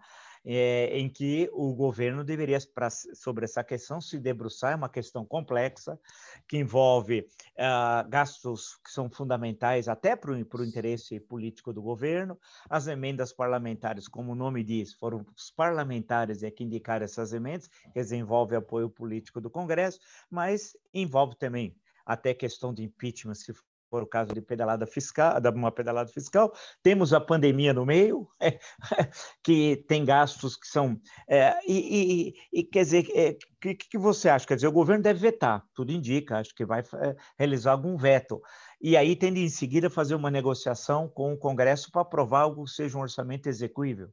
É, 0.48 0.96
em 0.96 1.08
que 1.08 1.50
o 1.52 1.74
governo 1.74 2.22
deveria, 2.22 2.56
pra, 2.72 2.88
sobre 2.88 3.44
essa 3.44 3.64
questão, 3.64 4.00
se 4.00 4.16
debruçar, 4.16 4.74
é 4.74 4.76
uma 4.76 4.88
questão 4.88 5.24
complexa, 5.24 5.98
que 6.46 6.56
envolve 6.56 7.26
uh, 7.58 8.08
gastos 8.08 8.76
que 8.76 8.92
são 8.92 9.10
fundamentais 9.10 9.88
até 9.88 10.14
para 10.14 10.30
o 10.30 10.38
interesse 10.38 11.18
político 11.18 11.72
do 11.72 11.82
governo, 11.82 12.38
as 12.70 12.86
emendas 12.86 13.32
parlamentares, 13.32 14.06
como 14.06 14.30
o 14.30 14.36
nome 14.36 14.62
diz, 14.62 14.94
foram 14.94 15.26
os 15.36 15.50
parlamentares 15.50 16.44
é 16.44 16.50
que 16.52 16.62
indicaram 16.62 17.04
essas 17.04 17.32
emendas, 17.32 17.68
que 17.92 18.14
envolve 18.14 18.54
apoio 18.54 18.88
político 18.88 19.40
do 19.40 19.50
Congresso, 19.50 19.98
mas 20.30 20.76
envolve 20.94 21.34
também 21.34 21.76
até 22.06 22.32
questão 22.32 22.72
de 22.72 22.84
impeachment, 22.84 23.34
se 23.34 23.52
for 23.96 24.02
o 24.02 24.06
caso 24.06 24.34
de 24.34 24.42
pedalada 24.42 24.86
fiscal, 24.86 25.40
uma 25.54 25.72
pedalada 25.72 26.10
fiscal, 26.10 26.52
temos 26.82 27.14
a 27.14 27.20
pandemia 27.20 27.72
no 27.72 27.86
meio, 27.86 28.28
é, 28.38 28.58
que 29.42 29.84
tem 29.88 30.04
gastos 30.04 30.54
que 30.54 30.66
são. 30.66 31.00
É, 31.26 31.58
e, 31.66 32.34
e, 32.52 32.60
e, 32.60 32.64
quer 32.64 32.82
dizer, 32.82 33.06
o 33.06 33.18
é, 33.18 33.36
que, 33.58 33.74
que 33.74 33.96
você 33.96 34.28
acha? 34.28 34.46
Quer 34.46 34.56
dizer, 34.56 34.68
o 34.68 34.72
governo 34.72 35.02
deve 35.02 35.18
vetar, 35.18 35.64
tudo 35.74 35.92
indica, 35.92 36.38
acho 36.38 36.54
que 36.54 36.66
vai 36.66 36.80
é, 36.80 37.16
realizar 37.38 37.72
algum 37.72 37.96
veto. 37.96 38.42
E 38.80 38.98
aí 38.98 39.16
tende 39.16 39.40
em 39.40 39.48
seguida 39.48 39.88
fazer 39.88 40.14
uma 40.14 40.30
negociação 40.30 41.08
com 41.08 41.32
o 41.32 41.38
Congresso 41.38 41.90
para 41.90 42.02
aprovar 42.02 42.42
algo 42.42 42.64
que 42.64 42.72
seja 42.72 42.98
um 42.98 43.00
orçamento 43.00 43.46
execuível. 43.46 44.10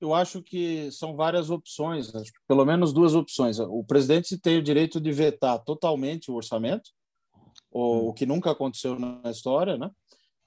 Eu 0.00 0.14
acho 0.14 0.42
que 0.42 0.90
são 0.92 1.16
várias 1.16 1.50
opções, 1.50 2.10
pelo 2.46 2.64
menos 2.64 2.92
duas 2.92 3.14
opções. 3.14 3.58
O 3.58 3.84
presidente 3.84 4.38
tem 4.38 4.56
o 4.56 4.62
direito 4.62 5.00
de 5.00 5.10
vetar 5.10 5.62
totalmente 5.64 6.30
o 6.30 6.34
orçamento, 6.34 6.90
o, 7.70 7.80
hum. 7.80 8.08
o 8.08 8.12
que 8.12 8.26
nunca 8.26 8.50
aconteceu 8.50 8.98
na 8.98 9.30
história, 9.30 9.76
né? 9.76 9.90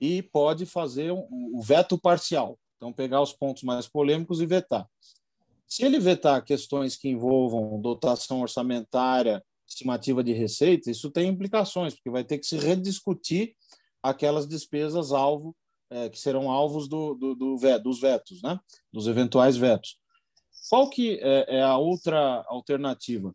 e 0.01 0.23
pode 0.23 0.65
fazer 0.65 1.11
o 1.11 1.19
um, 1.31 1.57
um 1.57 1.61
veto 1.61 1.97
parcial. 1.97 2.57
Então, 2.75 2.91
pegar 2.91 3.21
os 3.21 3.31
pontos 3.31 3.61
mais 3.61 3.87
polêmicos 3.87 4.41
e 4.41 4.45
vetar. 4.47 4.89
Se 5.67 5.85
ele 5.85 5.99
vetar 5.99 6.43
questões 6.43 6.97
que 6.97 7.07
envolvam 7.07 7.79
dotação 7.79 8.41
orçamentária, 8.41 9.43
estimativa 9.67 10.23
de 10.23 10.33
receita, 10.33 10.89
isso 10.89 11.11
tem 11.11 11.29
implicações, 11.29 11.93
porque 11.93 12.09
vai 12.09 12.23
ter 12.23 12.39
que 12.39 12.47
se 12.47 12.57
rediscutir 12.57 13.55
aquelas 14.01 14.47
despesas 14.47 15.11
alvo 15.11 15.55
é, 15.91 16.09
que 16.09 16.19
serão 16.19 16.49
alvos 16.49 16.87
do, 16.87 17.13
do, 17.13 17.35
do 17.35 17.57
veto, 17.57 17.83
dos 17.83 18.01
vetos, 18.01 18.41
né? 18.41 18.59
dos 18.91 19.07
eventuais 19.07 19.55
vetos. 19.55 19.97
Qual 20.69 20.89
que 20.89 21.19
é, 21.21 21.57
é 21.57 21.61
a 21.61 21.77
outra 21.77 22.43
alternativa? 22.47 23.33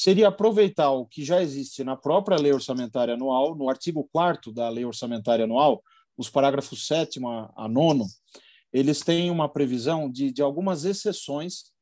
Seria 0.00 0.28
aproveitar 0.28 0.92
o 0.92 1.04
que 1.04 1.24
já 1.24 1.42
existe 1.42 1.82
na 1.82 1.96
própria 1.96 2.38
lei 2.38 2.52
orçamentária 2.52 3.14
anual, 3.14 3.56
no 3.56 3.68
artigo 3.68 4.08
4 4.12 4.52
da 4.52 4.68
lei 4.68 4.84
orçamentária 4.84 5.44
anual, 5.44 5.82
os 6.16 6.30
parágrafos 6.30 6.86
7 6.86 7.18
a 7.56 7.66
9, 7.66 8.04
eles 8.72 9.00
têm 9.00 9.28
uma 9.28 9.48
previsão 9.48 10.08
de, 10.08 10.30
de 10.30 10.40
algumas 10.40 10.84
exceções 10.84 11.72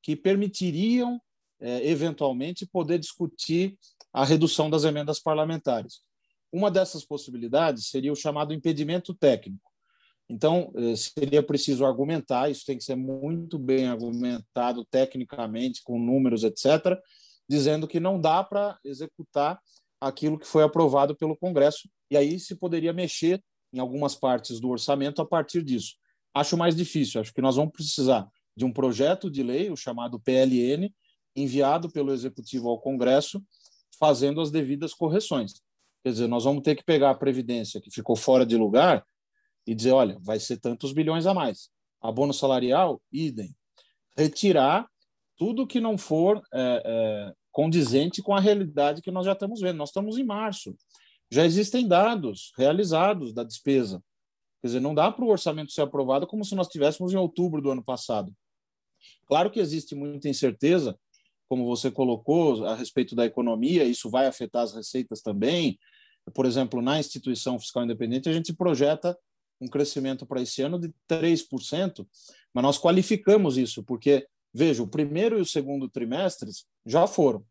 que 0.00 0.14
permitiriam, 0.14 1.20
é, 1.58 1.84
eventualmente, 1.90 2.64
poder 2.64 3.00
discutir 3.00 3.76
a 4.12 4.24
redução 4.24 4.70
das 4.70 4.84
emendas 4.84 5.18
parlamentares. 5.18 6.02
Uma 6.52 6.70
dessas 6.70 7.04
possibilidades 7.04 7.88
seria 7.88 8.12
o 8.12 8.16
chamado 8.16 8.54
impedimento 8.54 9.12
técnico. 9.12 9.72
Então, 10.28 10.72
eh, 10.76 10.94
seria 10.94 11.42
preciso 11.42 11.84
argumentar, 11.84 12.48
isso 12.48 12.64
tem 12.64 12.78
que 12.78 12.84
ser 12.84 12.96
muito 12.96 13.58
bem 13.58 13.88
argumentado 13.88 14.84
tecnicamente, 14.84 15.82
com 15.82 15.98
números, 15.98 16.44
etc., 16.44 16.96
dizendo 17.48 17.86
que 17.86 18.00
não 18.00 18.20
dá 18.20 18.42
para 18.42 18.78
executar 18.84 19.60
aquilo 20.00 20.38
que 20.38 20.46
foi 20.46 20.62
aprovado 20.62 21.16
pelo 21.16 21.36
Congresso, 21.36 21.88
e 22.10 22.16
aí 22.16 22.38
se 22.38 22.54
poderia 22.56 22.92
mexer 22.92 23.42
em 23.72 23.78
algumas 23.78 24.14
partes 24.14 24.60
do 24.60 24.68
orçamento 24.68 25.20
a 25.20 25.26
partir 25.26 25.62
disso. 25.62 25.94
Acho 26.34 26.56
mais 26.56 26.76
difícil, 26.76 27.20
acho 27.20 27.32
que 27.32 27.40
nós 27.40 27.56
vamos 27.56 27.72
precisar 27.72 28.28
de 28.56 28.64
um 28.64 28.72
projeto 28.72 29.30
de 29.30 29.42
lei, 29.42 29.70
o 29.70 29.76
chamado 29.76 30.20
PLN, 30.20 30.92
enviado 31.34 31.90
pelo 31.90 32.12
Executivo 32.12 32.70
ao 32.70 32.80
Congresso, 32.80 33.42
fazendo 33.98 34.40
as 34.40 34.50
devidas 34.50 34.94
correções. 34.94 35.54
Quer 36.02 36.12
dizer, 36.12 36.26
nós 36.26 36.44
vamos 36.44 36.62
ter 36.62 36.74
que 36.74 36.84
pegar 36.84 37.10
a 37.10 37.14
Previdência, 37.14 37.80
que 37.80 37.90
ficou 37.90 38.16
fora 38.16 38.46
de 38.46 38.56
lugar, 38.56 39.04
e 39.66 39.74
dizer, 39.74 39.90
olha, 39.90 40.18
vai 40.22 40.38
ser 40.38 40.58
tantos 40.58 40.92
bilhões 40.92 41.26
a 41.26 41.34
mais. 41.34 41.68
Abono 42.00 42.32
salarial, 42.32 43.02
idem. 43.12 43.54
Retirar 44.16 44.88
tudo 45.36 45.66
que 45.66 45.80
não 45.80 45.98
for 45.98 46.42
é, 46.52 46.82
é, 46.84 47.32
condizente 47.52 48.22
com 48.22 48.34
a 48.34 48.40
realidade 48.40 49.02
que 49.02 49.10
nós 49.10 49.26
já 49.26 49.32
estamos 49.32 49.60
vendo. 49.60 49.76
Nós 49.76 49.90
estamos 49.90 50.18
em 50.18 50.24
março. 50.24 50.76
Já 51.30 51.44
existem 51.44 51.86
dados 51.86 52.52
realizados 52.56 53.32
da 53.32 53.42
despesa. 53.42 54.02
Quer 54.60 54.68
dizer, 54.68 54.80
não 54.80 54.94
dá 54.94 55.10
para 55.10 55.24
o 55.24 55.28
orçamento 55.28 55.72
ser 55.72 55.82
aprovado 55.82 56.26
como 56.26 56.44
se 56.44 56.54
nós 56.54 56.66
estivéssemos 56.66 57.12
em 57.12 57.16
outubro 57.16 57.60
do 57.60 57.70
ano 57.70 57.84
passado. 57.84 58.32
Claro 59.26 59.50
que 59.50 59.60
existe 59.60 59.94
muita 59.94 60.28
incerteza, 60.28 60.98
como 61.48 61.64
você 61.66 61.90
colocou, 61.90 62.64
a 62.64 62.74
respeito 62.74 63.14
da 63.14 63.24
economia, 63.24 63.84
isso 63.84 64.10
vai 64.10 64.26
afetar 64.26 64.62
as 64.62 64.74
receitas 64.74 65.20
também. 65.20 65.78
Por 66.34 66.44
exemplo, 66.46 66.82
na 66.82 66.98
instituição 66.98 67.58
fiscal 67.58 67.84
independente, 67.84 68.28
a 68.28 68.32
gente 68.32 68.52
projeta 68.52 69.16
um 69.60 69.68
crescimento 69.68 70.26
para 70.26 70.42
esse 70.42 70.60
ano 70.62 70.78
de 70.78 70.92
3%, 71.08 72.06
mas 72.52 72.64
nós 72.64 72.78
qualificamos 72.78 73.56
isso, 73.56 73.82
porque, 73.84 74.26
veja, 74.56 74.82
o 74.82 74.88
primeiro 74.88 75.38
e 75.38 75.42
o 75.42 75.46
segundo 75.46 75.86
trimestres 75.86 76.64
já 76.86 77.06
foram. 77.06 77.44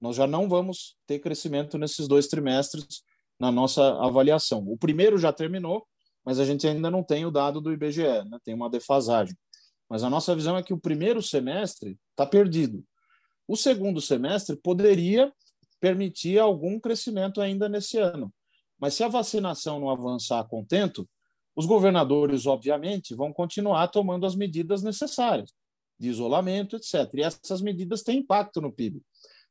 Nós 0.00 0.16
já 0.16 0.26
não 0.26 0.48
vamos 0.48 0.96
ter 1.06 1.18
crescimento 1.18 1.76
nesses 1.76 2.08
dois 2.08 2.28
trimestres 2.28 3.02
na 3.38 3.52
nossa 3.52 4.02
avaliação. 4.02 4.64
O 4.66 4.78
primeiro 4.78 5.18
já 5.18 5.32
terminou, 5.34 5.86
mas 6.24 6.40
a 6.40 6.46
gente 6.46 6.66
ainda 6.66 6.90
não 6.90 7.02
tem 7.02 7.26
o 7.26 7.30
dado 7.30 7.60
do 7.60 7.72
IBGE, 7.72 8.24
né? 8.30 8.38
tem 8.42 8.54
uma 8.54 8.70
defasagem. 8.70 9.36
Mas 9.88 10.02
a 10.02 10.08
nossa 10.08 10.34
visão 10.34 10.56
é 10.56 10.62
que 10.62 10.72
o 10.72 10.80
primeiro 10.80 11.22
semestre 11.22 11.98
está 12.10 12.24
perdido. 12.24 12.82
O 13.46 13.54
segundo 13.54 14.00
semestre 14.00 14.56
poderia 14.56 15.30
permitir 15.78 16.38
algum 16.38 16.80
crescimento 16.80 17.40
ainda 17.42 17.68
nesse 17.68 17.98
ano. 17.98 18.32
Mas 18.78 18.94
se 18.94 19.04
a 19.04 19.08
vacinação 19.08 19.78
não 19.78 19.90
avançar 19.90 20.40
a 20.40 20.44
contento, 20.44 21.06
os 21.54 21.66
governadores, 21.66 22.46
obviamente, 22.46 23.14
vão 23.14 23.30
continuar 23.30 23.88
tomando 23.88 24.24
as 24.24 24.34
medidas 24.34 24.82
necessárias 24.82 25.52
de 25.98 26.08
isolamento, 26.08 26.76
etc. 26.76 27.12
E 27.14 27.22
essas 27.22 27.60
medidas 27.60 28.02
têm 28.02 28.18
impacto 28.18 28.60
no 28.60 28.72
PIB. 28.72 29.02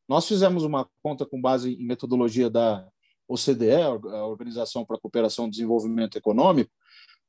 Nós 0.08 0.27
fizemos 0.27 0.63
uma 0.63 0.88
conta 1.01 1.25
com 1.25 1.41
base 1.41 1.73
em 1.73 1.86
metodologia 1.86 2.49
da 2.49 2.88
OCDE, 3.27 3.81
a 3.81 4.25
Organização 4.25 4.86
para 4.86 4.97
a 4.97 4.99
Cooperação 4.99 5.47
e 5.47 5.49
Desenvolvimento 5.49 6.17
Econômico, 6.17 6.71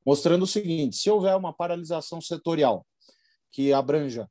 mostrando 0.05 0.43
o 0.43 0.47
seguinte: 0.47 0.97
se 0.97 1.11
houver 1.11 1.35
uma 1.37 1.53
paralisação 1.53 2.21
setorial 2.21 2.87
que 3.51 3.73
abranja 3.73 4.29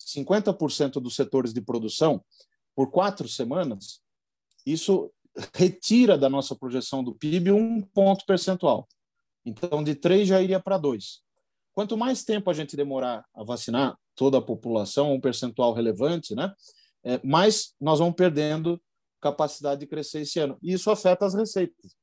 50% 0.00 0.92
dos 0.94 1.14
setores 1.14 1.52
de 1.52 1.60
produção 1.60 2.24
por 2.74 2.90
quatro 2.90 3.28
semanas, 3.28 4.00
isso 4.64 5.12
retira 5.54 6.16
da 6.16 6.30
nossa 6.30 6.56
projeção 6.56 7.02
do 7.04 7.14
PIB 7.14 7.52
um 7.52 7.82
ponto 7.82 8.24
percentual. 8.24 8.88
Então, 9.44 9.82
de 9.82 9.94
três 9.94 10.26
já 10.26 10.40
iria 10.40 10.58
para 10.58 10.78
dois. 10.78 11.22
Quanto 11.74 11.96
mais 11.96 12.24
tempo 12.24 12.50
a 12.50 12.54
gente 12.54 12.76
demorar 12.76 13.26
a 13.34 13.44
vacinar 13.44 13.98
toda 14.14 14.38
a 14.38 14.42
população, 14.42 15.12
um 15.12 15.20
percentual 15.20 15.72
relevante, 15.72 16.34
né, 16.34 16.52
é, 17.04 17.20
mais 17.24 17.74
nós 17.80 17.98
vamos 17.98 18.14
perdendo 18.14 18.80
capacidade 19.20 19.80
de 19.80 19.86
crescer 19.86 20.20
esse 20.20 20.38
ano. 20.38 20.58
E 20.62 20.72
isso 20.72 20.90
afeta 20.90 21.24
as 21.24 21.34
receitas, 21.34 21.96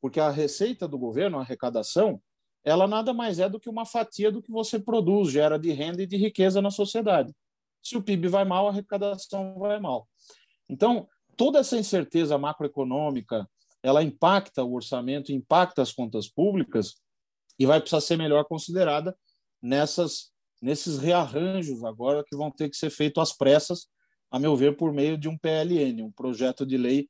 porque 0.00 0.20
a 0.20 0.30
receita 0.30 0.86
do 0.86 0.98
governo, 0.98 1.38
a 1.38 1.42
arrecadação, 1.42 2.20
ela 2.64 2.86
nada 2.86 3.12
mais 3.12 3.38
é 3.38 3.48
do 3.48 3.58
que 3.58 3.68
uma 3.68 3.84
fatia 3.84 4.30
do 4.30 4.42
que 4.42 4.50
você 4.50 4.78
produz, 4.78 5.30
gera 5.30 5.58
de 5.58 5.72
renda 5.72 6.02
e 6.02 6.06
de 6.06 6.16
riqueza 6.16 6.62
na 6.62 6.70
sociedade. 6.70 7.34
Se 7.82 7.96
o 7.96 8.02
PIB 8.02 8.28
vai 8.28 8.44
mal, 8.44 8.66
a 8.66 8.70
arrecadação 8.70 9.58
vai 9.58 9.80
mal. 9.80 10.08
Então, 10.68 11.08
toda 11.36 11.58
essa 11.58 11.76
incerteza 11.76 12.38
macroeconômica, 12.38 13.48
ela 13.82 14.02
impacta 14.02 14.62
o 14.62 14.74
orçamento, 14.74 15.32
impacta 15.32 15.82
as 15.82 15.92
contas 15.92 16.28
públicas 16.28 16.94
e 17.58 17.66
vai 17.66 17.80
precisar 17.80 18.00
ser 18.00 18.16
melhor 18.16 18.44
considerada 18.44 19.16
nessas 19.60 20.31
nesses 20.62 20.98
rearranjos 20.98 21.82
agora 21.82 22.24
que 22.24 22.36
vão 22.36 22.50
ter 22.50 22.70
que 22.70 22.76
ser 22.76 22.90
feitos 22.90 23.20
às 23.20 23.36
pressas, 23.36 23.88
a 24.30 24.38
meu 24.38 24.56
ver, 24.56 24.76
por 24.76 24.92
meio 24.92 25.18
de 25.18 25.28
um 25.28 25.36
PLN, 25.36 26.02
um 26.02 26.12
projeto 26.12 26.64
de 26.64 26.78
lei 26.78 27.08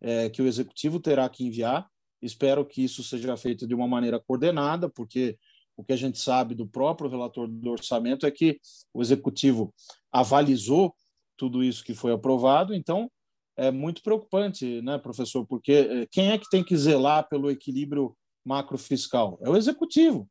é, 0.00 0.30
que 0.30 0.40
o 0.40 0.46
executivo 0.46 1.00
terá 1.00 1.28
que 1.28 1.44
enviar. 1.44 1.86
Espero 2.22 2.64
que 2.64 2.82
isso 2.84 3.02
seja 3.02 3.36
feito 3.36 3.66
de 3.66 3.74
uma 3.74 3.88
maneira 3.88 4.20
coordenada, 4.20 4.88
porque 4.88 5.36
o 5.76 5.84
que 5.84 5.92
a 5.92 5.96
gente 5.96 6.18
sabe 6.18 6.54
do 6.54 6.66
próprio 6.66 7.10
relator 7.10 7.48
do 7.48 7.70
orçamento 7.70 8.24
é 8.24 8.30
que 8.30 8.58
o 8.94 9.02
executivo 9.02 9.74
avalizou 10.10 10.94
tudo 11.36 11.64
isso 11.64 11.84
que 11.84 11.94
foi 11.94 12.12
aprovado, 12.12 12.72
então 12.72 13.10
é 13.56 13.70
muito 13.70 14.02
preocupante, 14.02 14.80
né, 14.82 14.96
professor? 14.98 15.46
Porque 15.46 15.72
eh, 15.72 16.06
quem 16.10 16.30
é 16.30 16.38
que 16.38 16.48
tem 16.48 16.62
que 16.64 16.76
zelar 16.76 17.28
pelo 17.28 17.50
equilíbrio 17.50 18.16
macrofiscal? 18.44 19.38
É 19.42 19.50
o 19.50 19.56
executivo. 19.56 20.28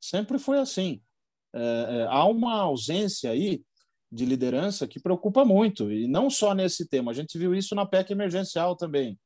Sempre 0.00 0.38
foi 0.38 0.58
assim. 0.58 1.00
É, 1.56 2.00
é, 2.00 2.06
há 2.10 2.24
uma 2.26 2.60
ausência 2.60 3.30
aí 3.30 3.62
de 4.12 4.24
liderança 4.24 4.86
que 4.86 5.00
preocupa 5.00 5.44
muito, 5.44 5.90
e 5.90 6.06
não 6.06 6.28
só 6.28 6.54
nesse 6.54 6.86
tema. 6.86 7.10
A 7.10 7.14
gente 7.14 7.38
viu 7.38 7.54
isso 7.54 7.74
na 7.74 7.86
PEC 7.86 8.12
emergencial 8.12 8.76
também. 8.76 9.18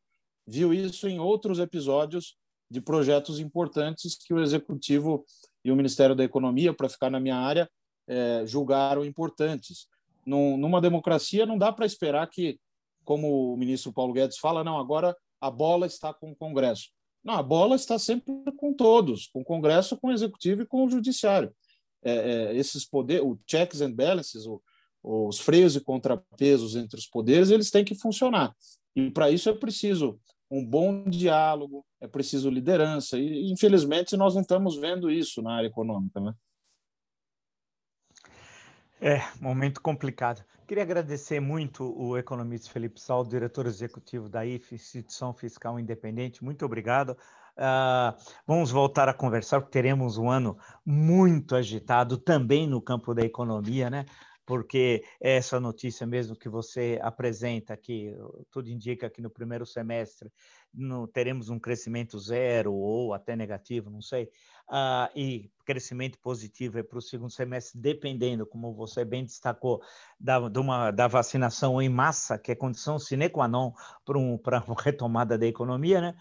Viu 0.47 0.73
isso 0.73 1.09
em 1.09 1.19
outros 1.19 1.59
episódios 1.59 2.37
de 2.71 2.81
projetos 2.81 3.41
importantes 3.41 4.17
que 4.17 4.33
o 4.33 4.41
executivo 4.41 5.25
e 5.65 5.73
o 5.73 5.77
Ministério 5.77 6.15
da 6.15 6.25
Economia, 6.25 6.73
para 6.73 6.89
ficar 6.89 7.11
na 7.11 7.21
minha 7.21 7.37
área, 7.37 7.69
é, 8.09 8.45
julgaram 8.47 9.05
importantes. 9.05 9.87
Num, 10.25 10.57
numa 10.57 10.81
democracia, 10.81 11.45
não 11.45 11.59
dá 11.59 11.73
para 11.73 11.85
esperar 11.85 12.29
que 12.29 12.59
como 13.05 13.53
o 13.53 13.57
ministro 13.57 13.93
Paulo 13.93 14.13
Guedes 14.13 14.39
fala, 14.39 14.63
não, 14.63 14.79
agora 14.79 15.17
a 15.41 15.51
bola 15.51 15.87
está 15.87 16.15
com 16.15 16.31
o 16.31 16.37
Congresso. 16.37 16.91
Não, 17.25 17.35
a 17.35 17.43
bola 17.43 17.75
está 17.75 17.99
sempre 17.99 18.33
com 18.57 18.73
todos, 18.73 19.27
com 19.27 19.41
o 19.41 19.45
Congresso, 19.45 19.97
com 19.97 20.09
o 20.09 20.13
Executivo 20.13 20.63
e 20.63 20.67
com 20.67 20.85
o 20.85 20.91
Judiciário. 20.91 21.53
É, 22.03 22.13
é, 22.13 22.57
esses 22.57 22.85
poderes, 22.85 23.23
o 23.23 23.39
checks 23.47 23.81
and 23.81 23.93
balances, 23.93 24.47
o, 24.47 24.63
os 25.03 25.39
freios 25.39 25.77
e 25.77 25.81
contrapesos 25.81 26.77
entre 26.77 26.99
os 26.99 27.07
poderes, 27.07 27.51
eles 27.51 27.71
têm 27.71 27.85
que 27.85 27.95
funcionar. 27.95 28.55
E 28.95 29.11
para 29.11 29.31
isso 29.31 29.49
é 29.49 29.55
preciso 29.55 30.19
um 30.51 30.65
bom 30.65 31.05
diálogo, 31.05 31.85
é 32.01 32.09
preciso 32.09 32.51
liderança. 32.51 33.19
E 33.19 33.51
infelizmente 33.51 34.17
nós 34.17 34.35
não 34.35 34.43
estamos 34.43 34.77
vendo 34.77 35.11
isso 35.11 35.41
na 35.43 35.55
área 35.55 35.69
econômica, 35.69 36.21
né? 36.21 36.35
É, 39.01 39.21
momento 39.41 39.81
complicado. 39.81 40.45
Queria 40.67 40.83
agradecer 40.83 41.41
muito 41.41 41.85
o 41.99 42.19
economista 42.19 42.71
Felipe 42.71 43.01
Sal, 43.01 43.25
diretor 43.25 43.67
executivo 43.67 44.29
da 44.29 44.45
IF, 44.45 44.75
Instituição 44.75 45.33
Fiscal 45.33 45.81
Independente. 45.81 46.45
Muito 46.45 46.65
obrigado. 46.65 47.17
Uh, 47.61 48.17
vamos 48.47 48.71
voltar 48.71 49.07
a 49.07 49.13
conversar, 49.13 49.61
porque 49.61 49.73
teremos 49.73 50.17
um 50.17 50.31
ano 50.31 50.57
muito 50.85 51.55
agitado 51.55 52.17
também 52.17 52.67
no 52.67 52.81
campo 52.81 53.13
da 53.13 53.23
economia, 53.23 53.91
né? 53.91 54.07
porque 54.51 55.05
essa 55.21 55.61
notícia 55.61 56.05
mesmo 56.05 56.35
que 56.35 56.49
você 56.49 56.99
apresenta 57.03 57.73
aqui, 57.73 58.13
tudo 58.51 58.69
indica 58.69 59.09
que 59.09 59.23
no 59.23 59.31
primeiro 59.31 59.65
semestre 59.65 60.33
teremos 61.13 61.49
um 61.49 61.59
crescimento 61.61 62.19
zero 62.19 62.75
ou 62.75 63.15
até 63.15 63.37
negativo, 63.37 63.89
não 63.91 64.03
sei, 64.03 64.25
uh, 64.69 65.09
e 65.15 65.53
crescimento 65.65 66.19
positivo 66.19 66.81
é 66.81 66.83
para 66.83 66.99
o 66.99 67.01
segundo 67.01 67.31
semestre, 67.31 67.81
dependendo, 67.81 68.45
como 68.45 68.75
você 68.75 69.05
bem 69.05 69.25
destacou, 69.25 69.81
da, 70.19 70.49
de 70.49 70.59
uma, 70.59 70.91
da 70.91 71.07
vacinação 71.07 71.81
em 71.81 71.89
massa, 71.89 72.37
que 72.37 72.51
é 72.51 72.57
condição 72.57 72.99
sine 72.99 73.29
qua 73.29 73.47
non 73.47 73.73
para 74.05 74.19
um, 74.19 74.37
retomada 74.83 75.39
da 75.39 75.47
economia, 75.47 76.01
né? 76.01 76.17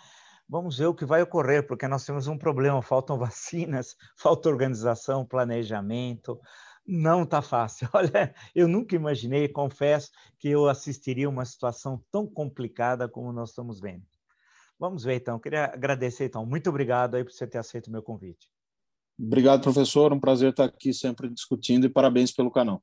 Vamos 0.49 0.79
ver 0.79 0.88
o 0.88 0.95
que 0.95 1.05
vai 1.05 1.21
ocorrer, 1.21 1.67
porque 1.67 1.88
nós 1.88 2.03
temos 2.03 2.27
um 2.27 2.35
problema: 2.35 2.81
faltam 2.81 3.19
vacinas, 3.19 3.95
falta 4.17 4.49
organização, 4.49 5.23
planejamento, 5.23 6.39
não 6.85 7.21
está 7.21 7.39
fácil. 7.39 7.88
Olha, 7.93 8.33
eu 8.55 8.67
nunca 8.67 8.95
imaginei, 8.95 9.47
confesso, 9.47 10.09
que 10.39 10.49
eu 10.49 10.67
assistiria 10.67 11.29
uma 11.29 11.45
situação 11.45 12.03
tão 12.12 12.25
complicada 12.25 13.07
como 13.07 13.31
nós 13.31 13.49
estamos 13.49 13.79
vendo. 13.79 14.03
Vamos 14.79 15.03
ver, 15.03 15.15
então. 15.15 15.38
Queria 15.38 15.65
agradecer, 15.65 16.25
então. 16.25 16.43
Muito 16.45 16.69
obrigado 16.69 17.15
aí 17.15 17.23
por 17.23 17.31
você 17.31 17.45
ter 17.45 17.59
aceito 17.59 17.88
o 17.88 17.91
meu 17.91 18.01
convite. 18.01 18.49
Obrigado, 19.19 19.62
professor. 19.62 20.12
Um 20.13 20.19
prazer 20.19 20.49
estar 20.49 20.63
aqui 20.63 20.93
sempre 20.93 21.29
discutindo 21.29 21.85
e 21.85 21.89
parabéns 21.89 22.31
pelo 22.31 22.49
canal. 22.49 22.81